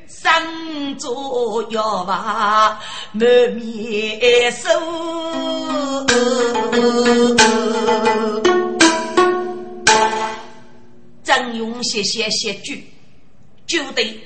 [0.07, 2.79] 生做药吧，
[3.13, 4.69] 满面愁。
[11.27, 12.89] 张勇谢谢谢句，
[13.67, 14.17] 就得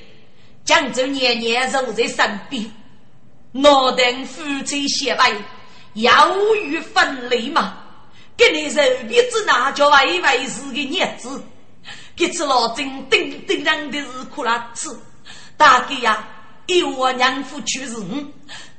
[0.63, 2.71] 江州年年守在身边，
[3.53, 5.33] 我等夫妻相爱，
[5.95, 7.75] 要与分离嘛。
[8.37, 11.43] 给你手笔子拿叫为为是个日子，
[12.15, 14.87] 给次老郑顶顶上的是苦辣吃，
[15.57, 16.27] 大概呀，
[16.67, 17.95] 有我娘夫去世，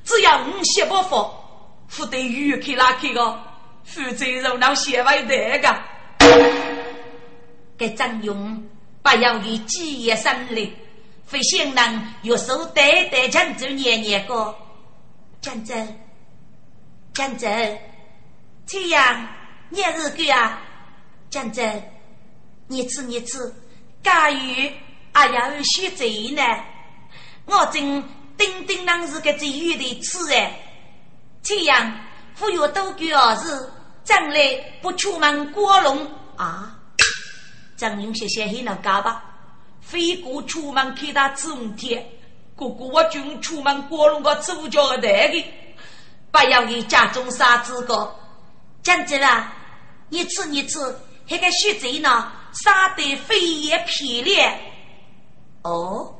[0.04, 1.28] 只要我写不服，
[1.88, 3.36] 不得鱼去拉去个，
[3.84, 6.91] 负责热闹写外的个。
[7.82, 8.62] 给张勇
[9.02, 10.72] 不要给几夜生力，
[11.26, 14.56] 非先人有手代代江州年年过，
[15.40, 15.74] 江州，
[17.12, 17.48] 江州，
[18.64, 19.26] 这样。
[19.68, 20.60] 你是个啊，
[21.28, 21.82] 江真，
[22.68, 23.52] 你吃你吃，
[24.00, 24.38] 假如
[25.12, 26.42] 还要学贼呢？
[27.46, 28.04] 我正
[28.38, 30.56] 叮叮当是个最有的吃哎，
[31.42, 31.98] 这样
[32.38, 33.72] 忽悠多句儿子，
[34.04, 34.38] 将来
[34.80, 36.78] 不出门过龙啊？
[37.76, 39.24] 张勇谢谢很能干吧？
[39.80, 42.06] 飞过出门看他吃五天，
[42.54, 45.48] 哥哥我就出门过龙个猪脚的那个，
[46.30, 48.14] 不要给家中杀子个，
[48.82, 49.52] 江真啊！
[50.08, 50.78] 你吃你吃，
[51.28, 52.30] 那个血贼呢？
[52.52, 54.54] 杀得飞也漂亮。
[55.62, 56.14] 哦，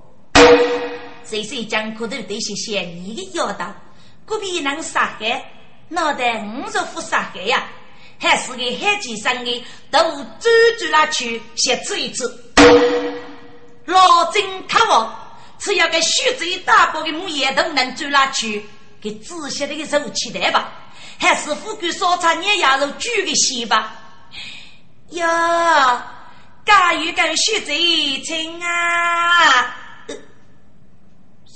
[1.24, 3.72] 谁谁讲可头得些嫌你的妖道，
[4.24, 5.52] 隔壁能杀害，
[5.88, 7.64] 脑袋五十副杀害呀？
[8.22, 9.98] 还是个海基生的，都
[10.38, 12.22] 追追了去，先吃一吃。
[13.86, 15.12] 老金看我，
[15.58, 18.64] 只要个血贼大包的木叶都能追了去，
[19.00, 20.72] 给仔细的个手起来吧。
[21.18, 23.92] 还是富贵烧茶捏鸭肉煮个稀吧。
[25.10, 25.26] 哟，
[26.64, 29.76] 家有个血贼亲啊！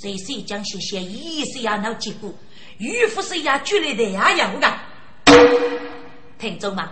[0.01, 1.79] 谁谁讲些些意思呀？
[1.81, 2.29] 那结果，
[2.77, 5.86] 渔夫是呀，举来的呀，有个。
[6.39, 6.91] 听众嘛，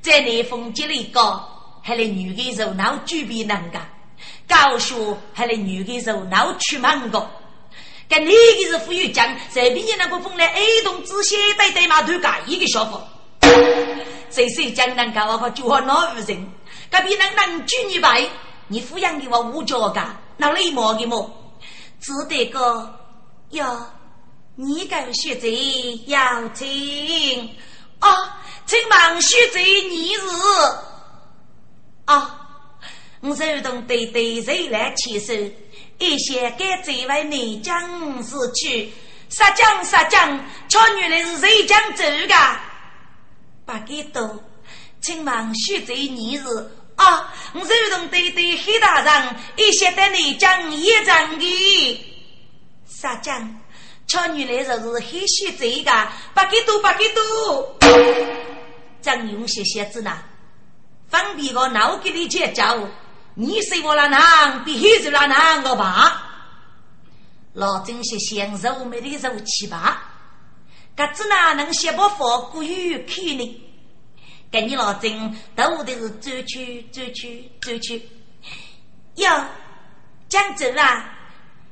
[0.00, 1.48] 在内风接里高，
[1.82, 3.78] 还来女的热闹举比能个，
[4.48, 7.30] 高说还来女的热闹出门个。
[8.08, 13.00] 跟你个是富裕讲，随便你那个风来 A 动之些对对嘛，都干一个小伙。
[14.30, 16.48] 谁谁讲能搞我个就和哪个人？
[16.90, 18.28] 隔壁能能举你白，
[18.66, 21.30] 你抚养的我五角噶，那礼貌的么？
[22.00, 22.98] 只得个
[23.50, 23.86] 哟，
[24.56, 25.46] 你跟学者
[26.06, 27.48] 要请
[28.00, 28.39] 啊，
[28.70, 30.20] 请问学者你是
[32.04, 32.36] 啊？
[33.20, 35.34] 我手动对对谁来牵手？
[35.98, 38.92] 一些该这位内将士去，
[39.28, 42.34] 杀将杀将，瞧原来是谁将走的？
[43.66, 44.40] 八给多，
[45.00, 46.44] 请问徐州你是
[46.94, 47.34] 啊？
[47.54, 52.06] 我手动对对黑大人，一些的内江也长的
[52.86, 53.60] 杀将，
[54.06, 57.76] 瞧原来就是黑徐州的，八给多八给多。
[59.02, 60.16] 张勇些些子呢？
[61.08, 62.78] 方便我脑给你介绍。
[63.34, 66.26] 你是我那男，比黑子那男个吧？
[67.54, 70.02] 老郑些享受没的肉气吧？
[70.96, 73.66] 搿子哪能写不佛过于看呢？
[74.50, 78.08] 跟你老郑都得是走去走去走去。
[79.14, 79.44] 哟，
[80.28, 81.12] 江州啊，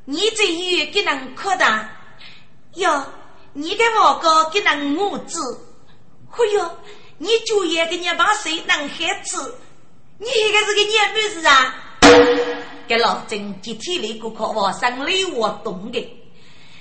[0.04, 1.90] 你这鱼给人扩大
[2.74, 3.04] 哟，
[3.52, 5.40] 你给我哥给人母子，
[6.30, 6.78] 哎哟，
[7.18, 9.58] 你就也给你把谁能孩子，
[10.18, 11.74] 你应该是个娘妹子啊！
[12.86, 16.18] 给老郑集体里顾客我生理我懂的，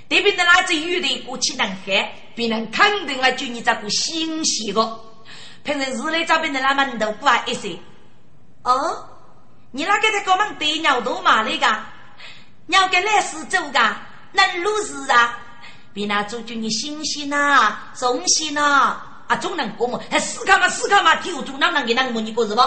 [0.07, 1.91] 对面的那只鱼的过去能喝，
[2.35, 4.99] 别人肯定来就你这个新鲜的。
[5.63, 7.77] 平时日里这边的那门头不一些。
[8.63, 9.05] 哦，
[9.71, 11.83] 你那个在搞门对鸟多嘛那个？
[12.67, 13.95] 鸟跟来是走的，
[14.33, 15.39] 能如是啊？
[15.93, 20.01] 比那做就你新鲜呐，新鲜呐，啊，总能过么？
[20.09, 22.61] 还思考嘛，思考嘛，跳猪哪能给那么你过是不？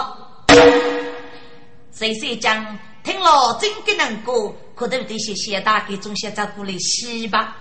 [1.91, 2.79] 谁谁讲？
[3.03, 7.57] 听了真给能过，可都得些谢大给中些照顾来洗吧。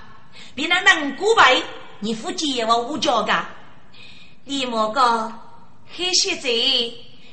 [0.55, 1.63] 别那能过呗，
[2.01, 3.49] 你夫妻我无交噶。
[4.45, 5.33] 李莫哥，
[5.97, 6.49] 黑小子，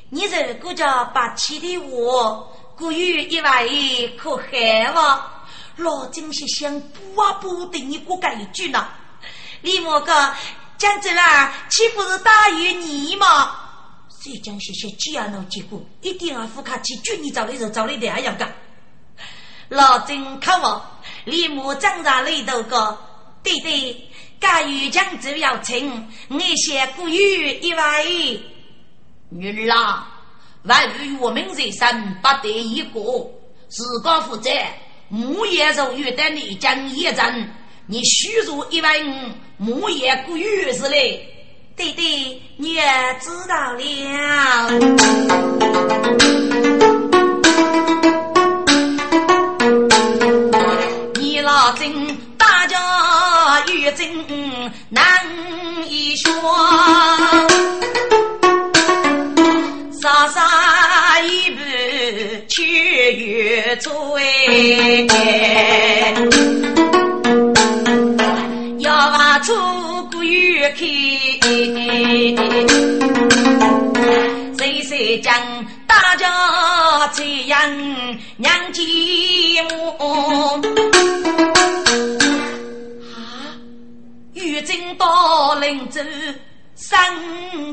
[0.09, 5.21] 你这个叫八七的我，古语一位可害我。
[5.75, 8.87] 老真是想补啊补的，你过改一句呢？
[9.61, 10.13] 李莫哥，
[10.77, 13.55] 讲真啦，岂不是大于你吗？
[14.21, 18.53] 浙江些些鸡啊，闹结果一点二副卡去，就你找的人找的这样干。
[19.69, 20.85] 老郑看我，
[21.25, 22.97] 李木长在里头个，
[23.43, 24.09] 对对，
[24.39, 28.41] 该与江州要请，我先古语一位。
[29.29, 30.09] 女儿啊，
[30.63, 33.01] 万语我们人生不得一个，
[33.69, 34.49] 自个负责。
[35.09, 37.53] 木叶肉玉的你讲一阵，
[37.85, 39.03] 你虚入一位
[39.57, 41.19] 木叶古语是嘞。
[41.75, 42.83] 弟弟，你也
[43.19, 43.79] 知道了。
[51.15, 52.77] 你老真大家
[53.71, 54.07] 玉真
[54.89, 55.03] 难
[55.87, 56.31] 以说，
[60.01, 61.59] 傻傻一步
[62.47, 63.91] 却越追，
[65.07, 65.15] 要
[75.17, 77.71] 谁谁讲大家这样
[78.37, 80.61] 娘寂寞？
[83.15, 83.57] 啊！
[84.33, 86.01] 玉贞到临州
[86.75, 87.15] 三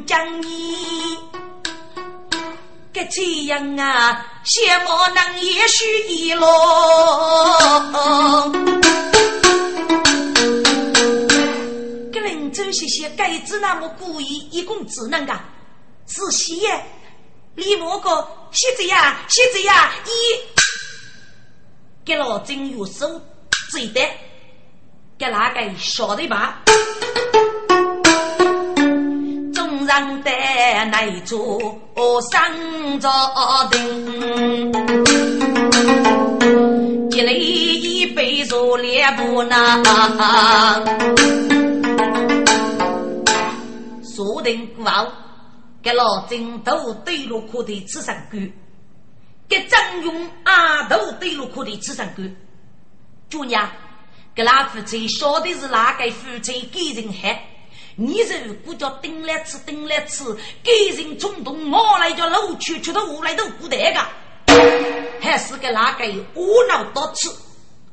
[0.06, 1.18] 江衣，
[2.92, 6.48] 这这样啊，羡慕能也许一落。
[12.52, 15.40] 周些些盖子那么故意，一共只能噶
[16.06, 16.86] 仔细耶！
[17.54, 20.10] 李莫哥，写着呀，写着呀，一
[22.04, 23.20] 给老郑用手
[23.70, 24.00] 追的，
[25.16, 26.62] 给那个晓得吧？
[29.54, 30.30] 中上的
[30.90, 31.80] 那座
[32.32, 33.08] 上着
[33.70, 34.72] 顶，
[37.12, 39.80] 一来一杯茶两不拿。
[44.02, 45.06] 锁定过后，
[45.84, 48.52] 给老金都对路可的吃上官，
[49.46, 52.34] 给张勇啊都对路可的吃上官。
[53.28, 53.70] 主娘，
[54.34, 57.44] 给那夫妻晓得是哪个夫妻给人害？
[57.96, 60.24] 你如果叫顶来吃顶来吃，
[60.62, 64.00] 给人冲动，我来叫老去去到屋来都不得个，
[65.20, 67.28] 还是给哪个窝囊多吃？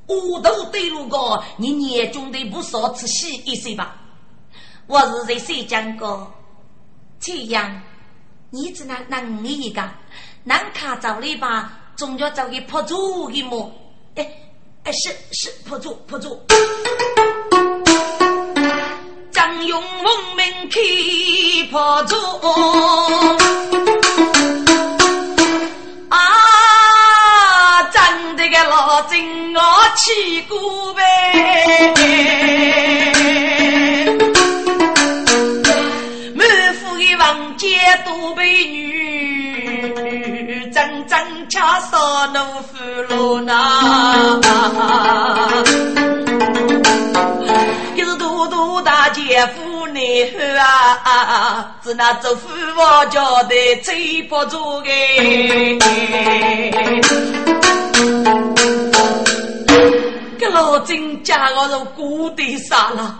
[0.07, 3.97] 我都对路个，你眼中的不少吃细一些吧。
[4.87, 6.33] 我是在谁讲过？
[7.21, 7.81] 这样，
[8.49, 9.87] 你只能能你一个，
[10.43, 11.71] 能卡走了吧？
[11.95, 13.71] 总要找个破主的么？
[14.15, 14.27] 哎
[14.83, 16.43] 哎，是是破主破主。
[19.31, 20.79] 张勇闻名开
[21.69, 22.15] 破主，
[26.09, 26.17] 啊，
[27.83, 29.61] 真的个老真我
[29.95, 31.01] 去过呗。
[38.11, 44.37] 多美女，真真恰少奴夫罗呐。
[47.95, 54.89] 可是多多大姐夫内后啊，是那做父王家的最不足的。
[60.37, 63.17] 这老金家我是孤的杀了，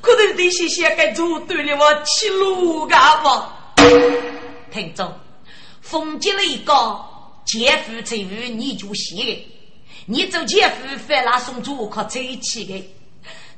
[0.00, 3.58] 可能得些些该做对了我起路干吧。
[4.70, 5.20] 听着，
[5.80, 6.74] 封建了一个
[7.44, 9.48] 奸夫贼妇，你就信的。
[10.06, 12.84] 你做奸夫反拉送主可在一起的，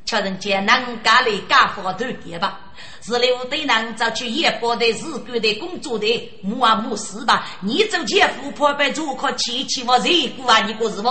[0.04, 2.60] 瞧人家能干的干活头点吧？
[3.00, 6.06] 是刘队长找去夜报的日干的工作的，
[6.42, 7.46] 没啊没事吧？
[7.60, 10.60] 你做奸夫破败主可起起我热乎啊？
[10.66, 11.08] 你过是不？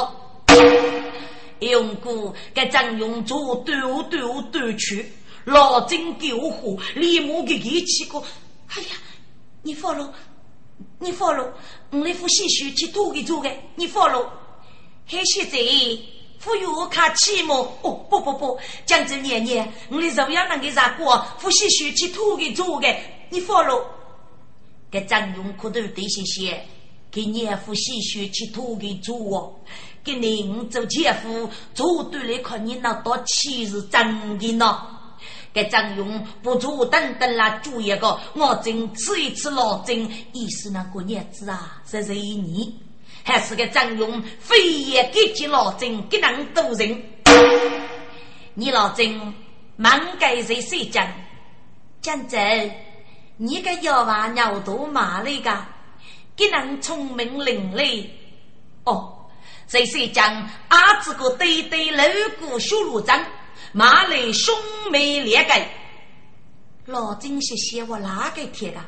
[1.60, 5.14] 用过给张勇做丢丢丢去，
[5.46, 8.22] 老金救火，立马给给起个。
[8.68, 8.90] 哎呀，
[9.62, 10.14] 你放了，
[11.00, 11.54] 你放了，
[11.92, 14.32] 我那副细书去多给做的，你放了。
[15.06, 15.58] 还现在，
[16.44, 17.56] 忽悠看起么？
[17.82, 21.26] 哦，不不不，江州年年，我的肉样能给啥过？
[21.40, 22.88] 副细书去多给做的，
[23.30, 23.86] 你放了。
[24.90, 26.66] 给张勇可都得些些。
[27.12, 29.54] 给年夫细学去托给主哦，
[30.04, 35.00] 给您做前夫做对了，看你那多气是真的呢。
[35.54, 42.76] 给张勇不做等等啦，做一个我正吃一吃老真，意思那过日子啊，是是你，
[43.24, 47.04] 还是个张勇非也给起老真给能多人？
[48.56, 49.34] 你老真
[49.76, 51.08] 满盖在谁讲？
[52.02, 52.72] 讲真，
[53.38, 55.66] 你个要娃尿多麻了个？
[56.36, 58.08] 给能聪明伶俐
[58.86, 59.28] 哦，
[59.68, 62.04] 谁谁讲阿子个对对楼
[62.40, 63.24] 骨修路长，
[63.76, 64.56] 马来兄
[64.92, 65.52] 妹两个，
[66.86, 68.80] 老金是写我哪个贴的？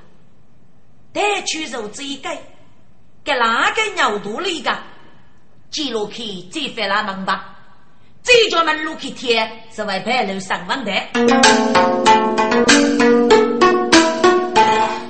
[1.11, 2.29] 带去肉这一个，
[3.23, 4.71] 给哪个鸟肚里个？
[5.71, 7.55] 记录去再翻那门吧。
[8.21, 10.91] 这叫门路去贴是外派楼上网的。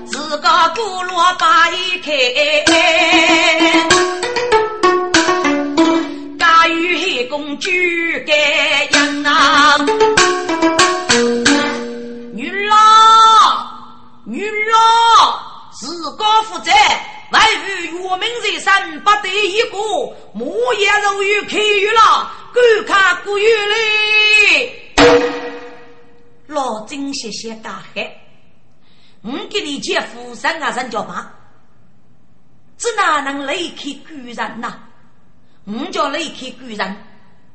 [0.06, 2.14] 自个古罗把一开，
[7.56, 7.72] 黑公主
[8.26, 9.78] 盖样啊！
[12.34, 12.76] 女郎，
[14.26, 15.40] 女郎，
[15.72, 16.72] 自高负责，
[17.32, 19.78] 外遇岳明人生不得一个，
[20.34, 24.94] 莫言肉欲开鱼了，观看古玉嘞。
[26.48, 28.22] 老金谢谢大海。
[29.22, 31.34] 我给你姐夫生啊生叫爸，
[32.78, 34.74] 这哪能离开古人呐？
[35.66, 36.98] 我叫离开古人，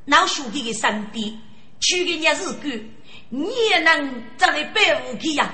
[0.07, 1.39] 老兄弟的身边，
[1.81, 2.71] 去个日子过，
[3.29, 5.53] 你也能站在百无去呀？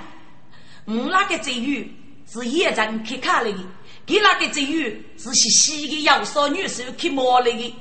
[0.86, 1.92] 我那个贼鱼
[2.30, 3.58] 是野人去看来的，
[4.06, 7.74] 给那个贼鱼是西西的要少女手去摸来的。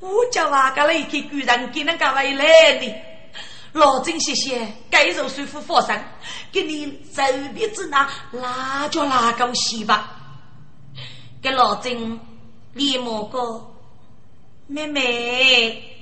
[0.00, 2.94] 我叫那个离开古人，给那个回来的。
[3.72, 6.16] 老郑谢谢，该肉水夫佛山，
[6.52, 7.22] 给你手
[7.54, 10.20] 鼻子那辣椒辣高西吧。
[11.42, 12.20] 给老郑
[12.74, 13.74] 李某哥，
[14.66, 15.93] 妹妹，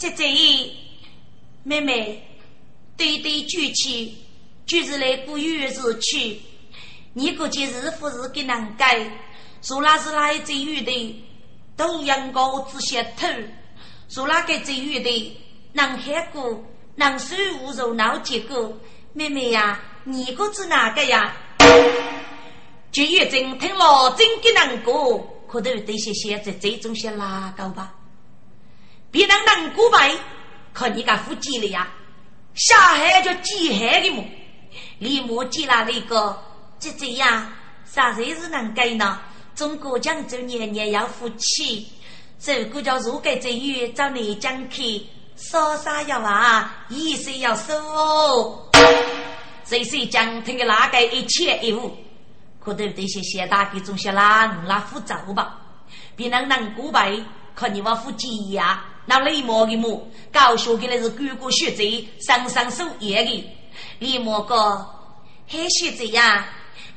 [0.00, 0.24] 姐姐，
[1.62, 2.26] 妹妹，
[2.96, 4.16] 对对举起，
[4.64, 6.40] 就是来过日子去。
[7.12, 8.98] 你估计是不是给难改？
[9.60, 11.22] 说那是哪一只鱼的？
[11.76, 13.26] 都阳高子些头，
[14.08, 15.36] 说那个只鱼的
[15.74, 16.64] 能海过？
[16.94, 18.72] 能手无肉闹结果，
[19.12, 21.36] 妹妹呀，你个是哪个呀？
[22.90, 27.94] 就月正听老郑的难过，可都得些些在这种些拉高吧。
[29.10, 30.14] 别人能过百，
[30.72, 31.88] 看你个腹肌了呀，
[32.54, 34.24] 下海就几海的么？
[34.98, 36.38] 立马接来了那个，
[36.78, 37.52] 姐姐呀，
[37.84, 39.20] 啥日子能改呢？
[39.56, 41.88] 中国讲究年年要夫妻，
[42.38, 45.06] 这个叫如改这月找你讲去。
[45.36, 46.84] 说啥要啊？
[46.88, 48.70] 一岁要收哦。
[49.64, 51.96] 谁谁讲听个哪个一切一物？
[52.62, 55.58] 可对这些谢大给中些啦，你那负责吧。
[56.14, 57.18] 别人能过百，
[57.56, 58.84] 看你我夫妻呀。
[59.06, 63.50] 那李某的母，高学的那是哥哥学贼，上上手业的。
[63.98, 64.86] 李某哥，
[65.48, 66.46] 还学贼呀？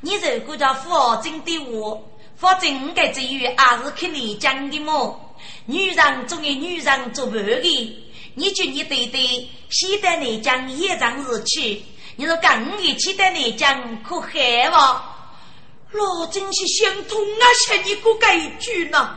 [0.00, 1.98] 你如果叫富二真的话，
[2.36, 5.36] 反正我这语也是看你讲的么？
[5.66, 8.00] 女人总有女人做伴的。
[8.36, 11.82] 你就你对对，西单内江也长日去。
[12.16, 15.02] 你说刚一起的内江可害哇？
[15.92, 19.16] 老真是想通啊，想你个改句呢？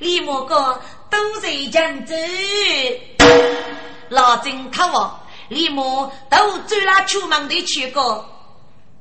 [0.00, 0.80] 李莫哥
[1.10, 2.14] 都在江州，
[4.08, 8.24] 老真可我李莫都走了出门的去过。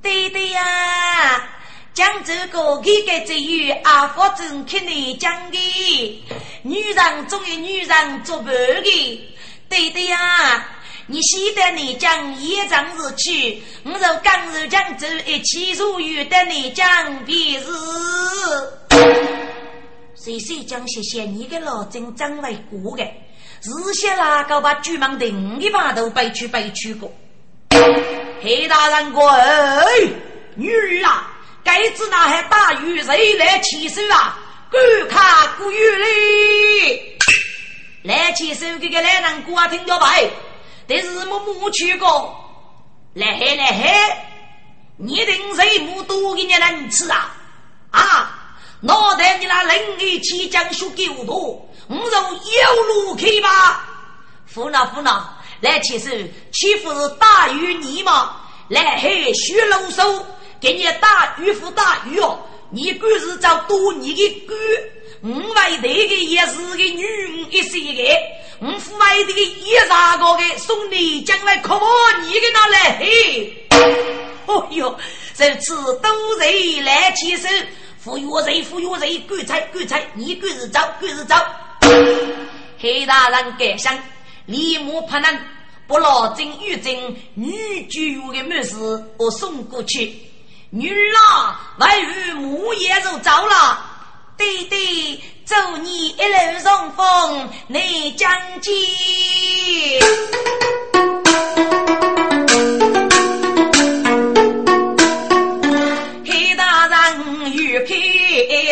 [0.02, 1.50] 对对呀。
[1.92, 6.24] 讲这个，给个只有阿福正看你讲的，
[6.62, 9.30] 女人总有女人做伴的。
[9.68, 10.66] 对的呀，
[11.08, 19.39] 你西得你江一仗日去，我就刚柔讲走一起入狱的你讲别是。
[20.22, 23.04] 谁谁讲谢谢你的老真张为过的，
[23.62, 27.10] 是些哪个把巨蟒顶一把都背去背去过。
[28.42, 29.86] 黑大人过哎，
[30.56, 31.32] 女儿啊，
[31.64, 34.38] 该子那还大鱼谁来起手啊？
[34.70, 37.18] 观看古玉嘞。
[38.04, 40.30] 来起手这个来人过啊，听到白，
[40.86, 42.36] 但是我没去过。
[43.14, 44.18] 来嘿来嘿，
[44.98, 47.38] 你定是母多给你能吃啊？
[47.92, 48.39] 啊，
[48.82, 53.86] 脑袋你那人力气家江书给我多，我从右路去吧。
[54.54, 56.10] 胡闹胡闹，来起手
[56.54, 58.38] 欺负是大鱼你嘛？
[58.70, 60.26] 来嘿，徐龙手
[60.62, 71.86] 给你打鱼夫打鱼哦，你管是找多你的官，五外头的也是个女一些个，五府外头的也啥个的送你将来可把
[72.22, 73.68] 你给拿来嘿。
[74.46, 74.98] 哦哟，
[75.36, 77.50] 这次都人来起手。
[78.02, 81.36] 服药人，服药人，干菜，干菜，你干是走，干是走。
[82.80, 83.98] 黑大人改想，
[84.46, 85.40] 立马派人
[85.86, 86.96] 不老真玉真
[87.34, 87.52] 女
[87.90, 88.78] 眷有的门事，
[89.18, 90.18] 我送过去。
[90.70, 93.86] 女郎外遇母也就走了。
[94.38, 98.32] 对对，祝你一路顺风，内将
[98.62, 98.74] 军。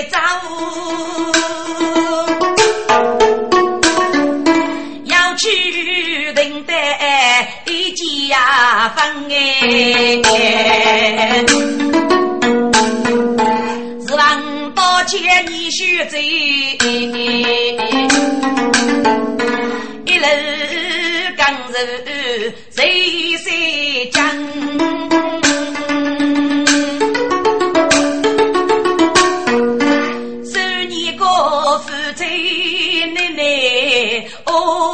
[0.08, 0.18] 走，
[5.06, 7.92] 要去等待一
[8.28, 10.22] 家分哎，
[14.08, 16.18] 是王宝剑你学走，
[20.06, 20.26] 一路
[21.38, 21.76] 刚柔
[22.72, 23.48] 谁谁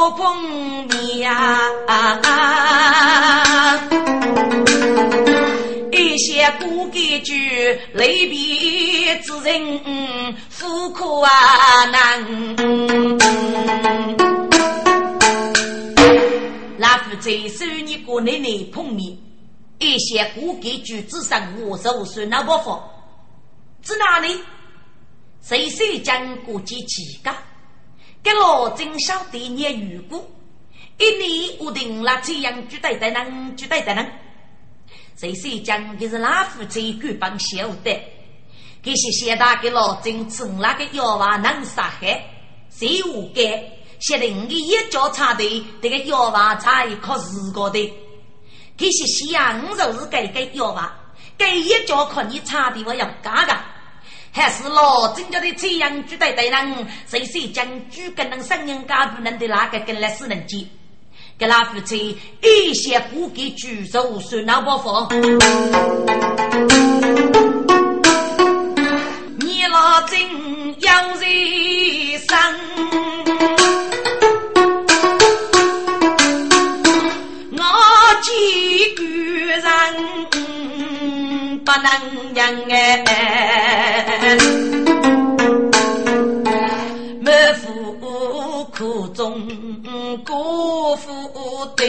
[0.03, 1.57] 我碰面呀，
[5.93, 9.79] 一些古歌句，离别之人
[10.59, 11.29] 苦苦啊
[11.85, 12.21] 难。
[16.77, 19.17] 那夫最受你个奶奶碰面，
[19.79, 22.77] 一些古歌句只剩我手算那不法，
[23.81, 24.37] 在哪里？
[25.41, 27.31] 谁谁讲过几几个？
[28.23, 30.25] 给老真晓得你如果
[30.97, 34.11] 一年我定了这样绝对的人，绝对的人。
[35.17, 38.01] 谁谁讲的是老夫最敢帮晓得？
[38.81, 42.23] 这些现大给老真从那个妖娃能杀害？
[42.69, 43.63] 谁无该？
[43.99, 47.93] 现在你一脚插的这个妖娃才靠自个的。
[48.75, 50.93] 这些西洋五就是给给妖娃，
[51.37, 53.65] 给一脚靠你插的我要嘎嘎。
[54.35, 60.65] 还是老郑家的这样举对对人，谁谁将举跟能声音家不能的哪个跟来是能接？
[61.37, 65.07] 给那夫妻一些不给举手算老不放。
[69.39, 70.19] 你老郑
[70.79, 72.37] 要人生，
[77.51, 77.63] 我
[78.21, 80.42] 几个人。
[81.65, 84.37] 不能养哎，
[87.21, 89.47] 没夫苦中
[90.25, 91.09] 过富
[91.77, 91.87] 对，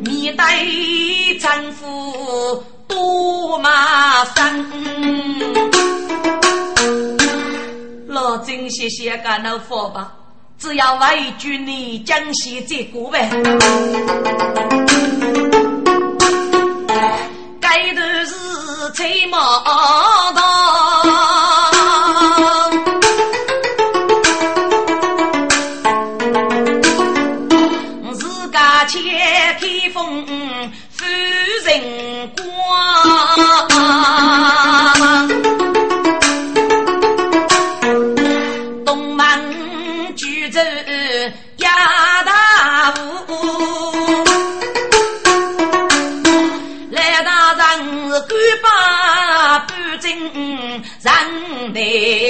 [0.00, 4.66] 面对丈夫多麻烦。
[8.08, 10.12] 老郑谢谢干了活吧，
[10.58, 13.30] 只要为军你江西这个呗。
[17.72, 19.38] 抬头是吹毛
[20.34, 21.31] 堂，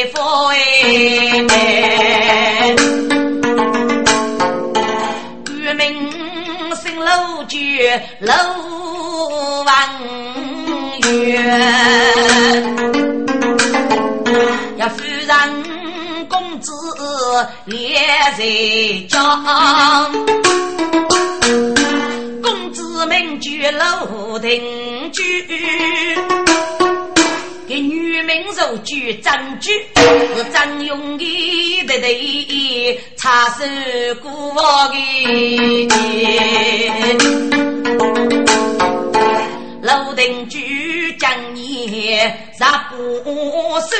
[0.02, 0.56] 内服哎，
[5.46, 6.10] 官名
[6.74, 7.88] 姓陆举
[8.18, 8.32] 陆
[9.62, 9.72] 文
[11.02, 11.30] 远，
[14.76, 16.72] 要夫人公子
[17.66, 18.00] 列
[18.36, 18.42] 在
[19.08, 19.20] 江。
[23.08, 25.44] 名居楼亭居，
[27.80, 33.64] 女名受居张居，是张勇的的的插手
[34.20, 35.88] 过的。
[39.82, 42.96] 楼亭居将年十不
[43.80, 43.98] 岁，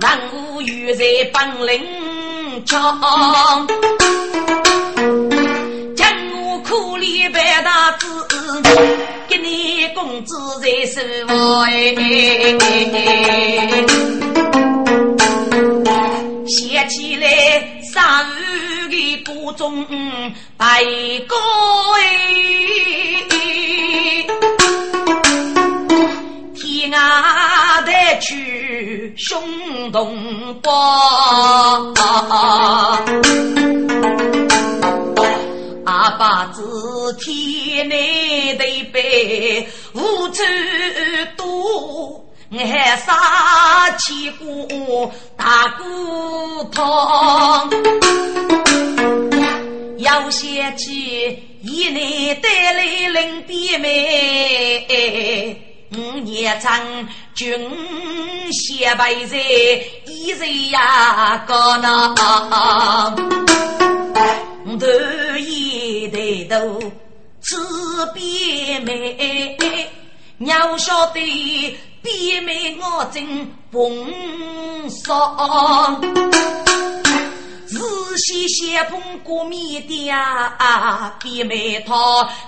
[0.00, 3.00] 万物犹在本领强。
[6.66, 8.06] 苦力白大子，
[9.34, 11.00] 一年工资在手
[11.64, 11.92] 哎，
[16.46, 17.26] 写起来
[17.82, 18.24] 三
[18.88, 19.84] 日的歌中
[20.56, 20.84] 白
[21.26, 21.34] 歌
[26.54, 30.16] 天涯的去胸动
[30.62, 31.92] 光。
[35.94, 38.98] 阿爸子天内对白，
[39.92, 40.42] 无处
[41.36, 47.70] 多，还杀起过大骨汤。
[49.98, 52.82] 要想起一年带来
[53.22, 55.56] 临别妹，
[55.96, 56.76] 五年长
[57.36, 57.70] 军
[58.52, 59.38] 血白在，
[60.08, 63.14] 一人呀高那。
[64.14, 64.86] 头
[65.38, 66.78] 一抬头，
[67.40, 67.56] 此
[68.14, 69.58] 边妹，
[70.38, 73.24] 娘晓得边妹我真
[73.70, 74.04] 风
[74.88, 76.00] 霜，
[77.68, 81.94] 日西先碰过面的啊，边妹她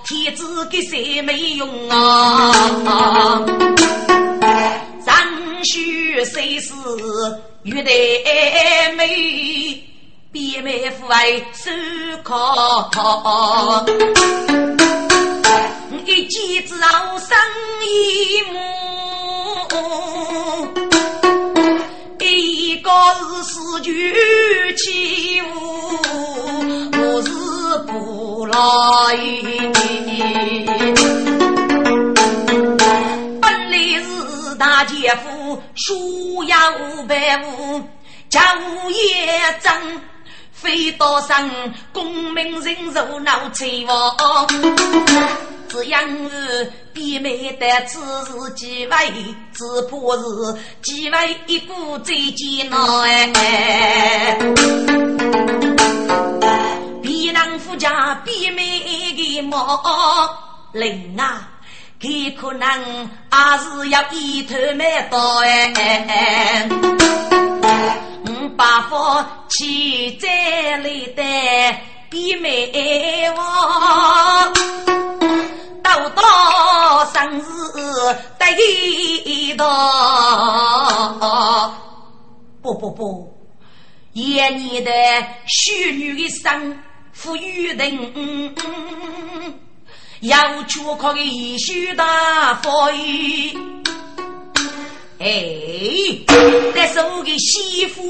[0.04, 3.44] 天子给谁没用啊？
[5.04, 5.14] 咱
[5.64, 6.72] 须谁是
[7.64, 7.90] 玉带
[8.92, 9.82] 妹？
[10.36, 11.70] 边妹夫为手
[12.22, 13.86] 铐，
[16.04, 17.34] 一见之后生
[17.82, 18.60] 一目，
[22.20, 24.12] 一个是四句
[24.74, 25.46] 起舞，
[26.92, 27.30] 我是
[27.86, 28.54] 不来。
[33.40, 33.74] 本来
[34.04, 37.82] 是大姐夫，书养五百五，
[38.28, 39.00] 家务也
[39.62, 39.72] 真。
[40.56, 41.50] 飞刀上，
[41.92, 44.16] 功名人肉闹催亡。
[45.68, 48.94] 只因是边妹的此事几位，
[49.52, 52.80] 只怕是几位一股最艰难
[53.34, 54.38] 哎。
[57.02, 58.80] 边郎夫家边妹
[59.14, 59.82] 的毛
[60.72, 61.50] 灵啊，
[62.00, 62.08] 他
[62.40, 66.68] 可能还是要一头买刀哎。
[68.56, 68.96] 把夫
[69.48, 71.22] 妻在里的
[72.08, 74.52] 比美王，
[75.82, 77.44] 到到生日
[78.38, 78.46] 得
[79.56, 79.64] 到。
[82.62, 83.30] 不不不，
[84.14, 84.90] 爷你的
[85.46, 86.78] 淑女的生
[87.12, 88.54] 富裕人，
[90.26, 93.56] 要求可以许大富裕。
[95.18, 95.28] 哎，
[96.74, 98.02] 这是我的媳妇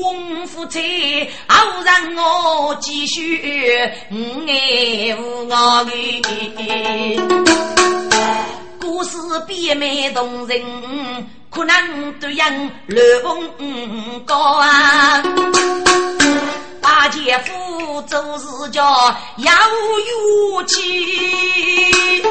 [0.46, 3.76] 夫妻，好让我继续
[4.48, 7.20] 爱护我的。
[8.80, 10.60] 故事边美动人，
[11.50, 13.50] 可能对人乱风
[14.24, 15.22] 高啊。
[16.80, 18.82] 大姐夫做事叫
[19.38, 19.52] 要
[20.54, 22.22] 有气。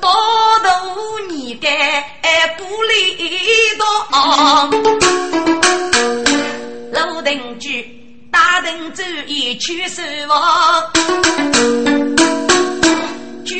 [0.00, 0.10] 多
[0.62, 2.02] 头你该
[2.56, 3.36] 不离
[3.78, 3.84] 道，
[6.92, 7.82] 老定居
[8.30, 10.92] 大定主意去守望，
[13.46, 13.56] 举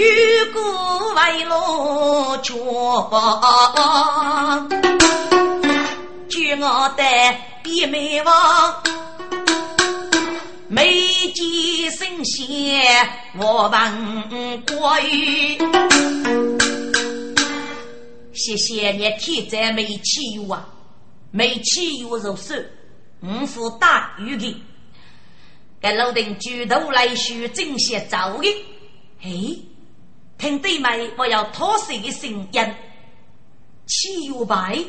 [0.53, 2.57] 国为罗全
[3.09, 4.68] 帮，
[6.28, 7.05] 举我的
[7.62, 8.82] 比美王。
[10.68, 11.47] 眉间
[11.93, 13.09] 生线，
[13.39, 15.57] 我问归。
[18.34, 20.66] 谢谢你天灾没气油啊，
[21.30, 22.57] 没气油入手，
[23.22, 24.61] 五副大鱼的。
[25.80, 28.49] 给老丁举头来说正些早的，
[29.22, 29.30] 哎，
[30.39, 31.11] 听对没？
[31.16, 32.74] 我要脱水的声音，
[33.87, 34.84] 气油白，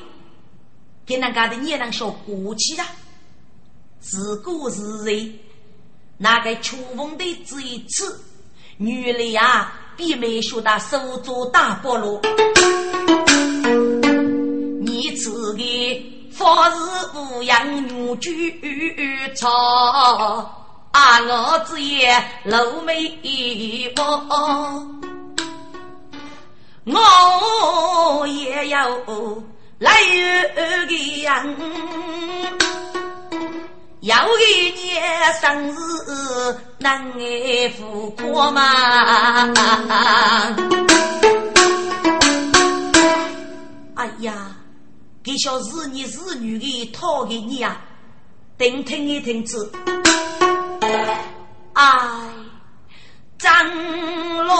[1.05, 2.83] 给那家的也能说过去了，
[3.99, 5.39] 自古是人。
[6.17, 8.19] 那个秋风的这一次，
[8.77, 12.19] 女的呀，比没学到手做大菠萝。
[14.81, 16.77] 你自己方是
[17.17, 19.49] 无养女居草，
[20.91, 24.87] 啊，我只也露眉毛，
[26.89, 28.87] 我也要
[29.77, 29.91] 来
[30.87, 31.45] 个样。
[33.99, 35.75] 有一年生日
[36.79, 38.61] 能爱富过吗？
[43.95, 44.55] 哎呀，
[45.21, 47.75] 给小子你子女的讨给你呀，
[48.57, 49.69] 听听一听子。
[51.73, 51.93] 哎，
[53.37, 53.51] 张
[54.45, 54.55] 罗。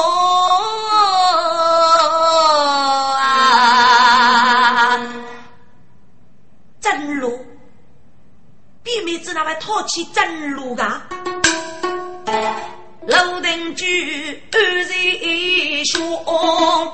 [9.35, 11.01] 那位讨起真路噶？
[13.05, 16.91] 楼定居二人说，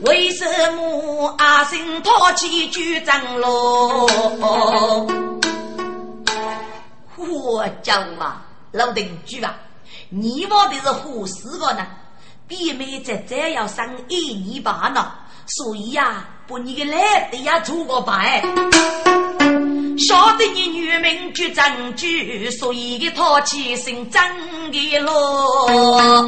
[0.00, 4.06] 为什么阿信讨起举真路？
[7.16, 8.42] 我讲嘛，
[8.72, 9.54] 楼定居啊，
[10.08, 11.86] 你望的是胡四个呢？
[12.48, 15.12] 弟妹在这要生一年半呢，
[15.46, 18.42] 所以呀，把你的来的呀做个白。
[19.98, 21.64] 晓得你女名举证
[21.96, 24.22] 据，所以给他起身真
[24.72, 26.26] 的咯。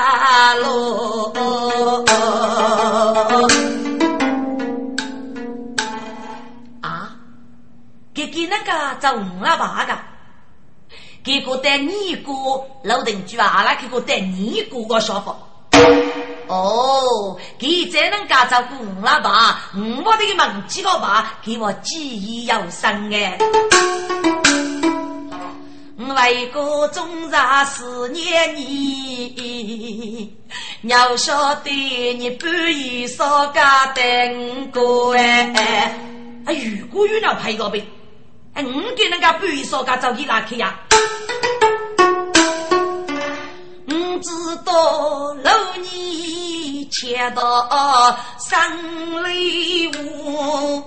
[0.00, 1.30] 一呀路。
[6.80, 7.10] 啊，
[8.14, 9.98] 给给那个走了吧个，
[11.22, 15.36] 给个带你过老邻居啊，那给个带你过个小房。
[16.48, 19.70] 哦，给这能家照顾我了吧？
[19.74, 23.36] 我的梦几个吧，给我记忆犹深哎。
[26.02, 30.34] 我为国忠杀思念你，
[30.84, 31.70] 要晓得
[32.14, 35.94] 你半夜少家等过哎。
[36.46, 37.86] 哎，如果有人陪个呗，
[38.54, 40.74] 哎，我给人家半夜少家找你哪去呀？
[43.86, 44.30] 我知
[44.64, 50.82] 道老你牵到生里屋，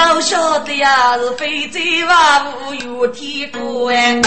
[0.00, 1.78] 要晓得呀是非洲
[2.08, 4.18] 万物有天过哎，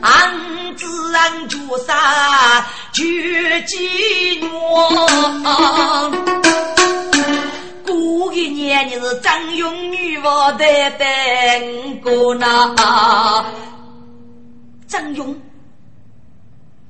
[0.00, 0.34] 俺
[0.74, 4.50] 自然就杀绝技娘。
[7.86, 10.64] 过一年你是张勇女王的
[10.98, 12.74] 等过那，
[14.88, 15.38] 张勇，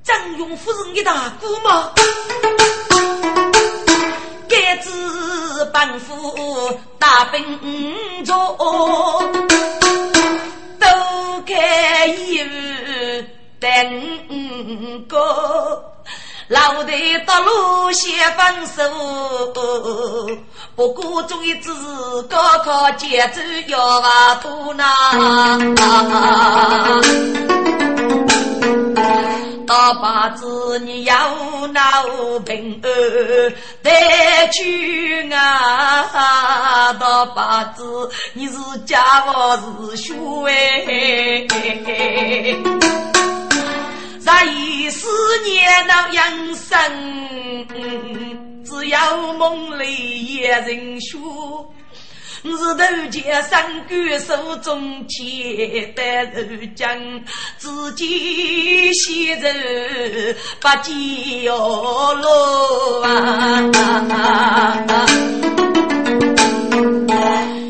[0.05, 1.91] 张勇夫人的大姑吗？
[4.49, 4.91] 该子
[5.75, 8.39] 帮夫大兵中，
[10.79, 10.87] 都
[11.45, 13.69] 开一日等
[15.09, 15.19] 过。
[16.47, 18.83] 老队到路先分手，
[20.77, 24.85] 不过终于只是高考节奏要瓦多呐。
[29.75, 32.89] 大把子你要闹平安
[33.83, 33.91] 得
[34.53, 36.93] 去啊！
[36.93, 38.55] 大把子你是
[38.87, 40.15] 家务是学
[40.47, 41.45] 哎。
[44.21, 45.09] 在一思
[45.45, 46.79] 念那养生，
[48.65, 49.85] 只要梦里
[50.25, 51.69] 一人说。
[52.45, 56.03] 是头前三官手中牵的
[56.35, 57.25] 如今
[57.57, 59.49] 自己先走
[60.61, 60.95] 不见
[61.47, 62.27] 路
[63.03, 63.07] 啊！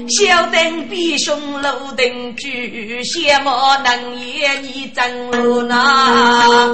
[0.07, 3.51] 小灯比雄楼灯举，羡慕
[3.83, 6.71] 能言你真路呐。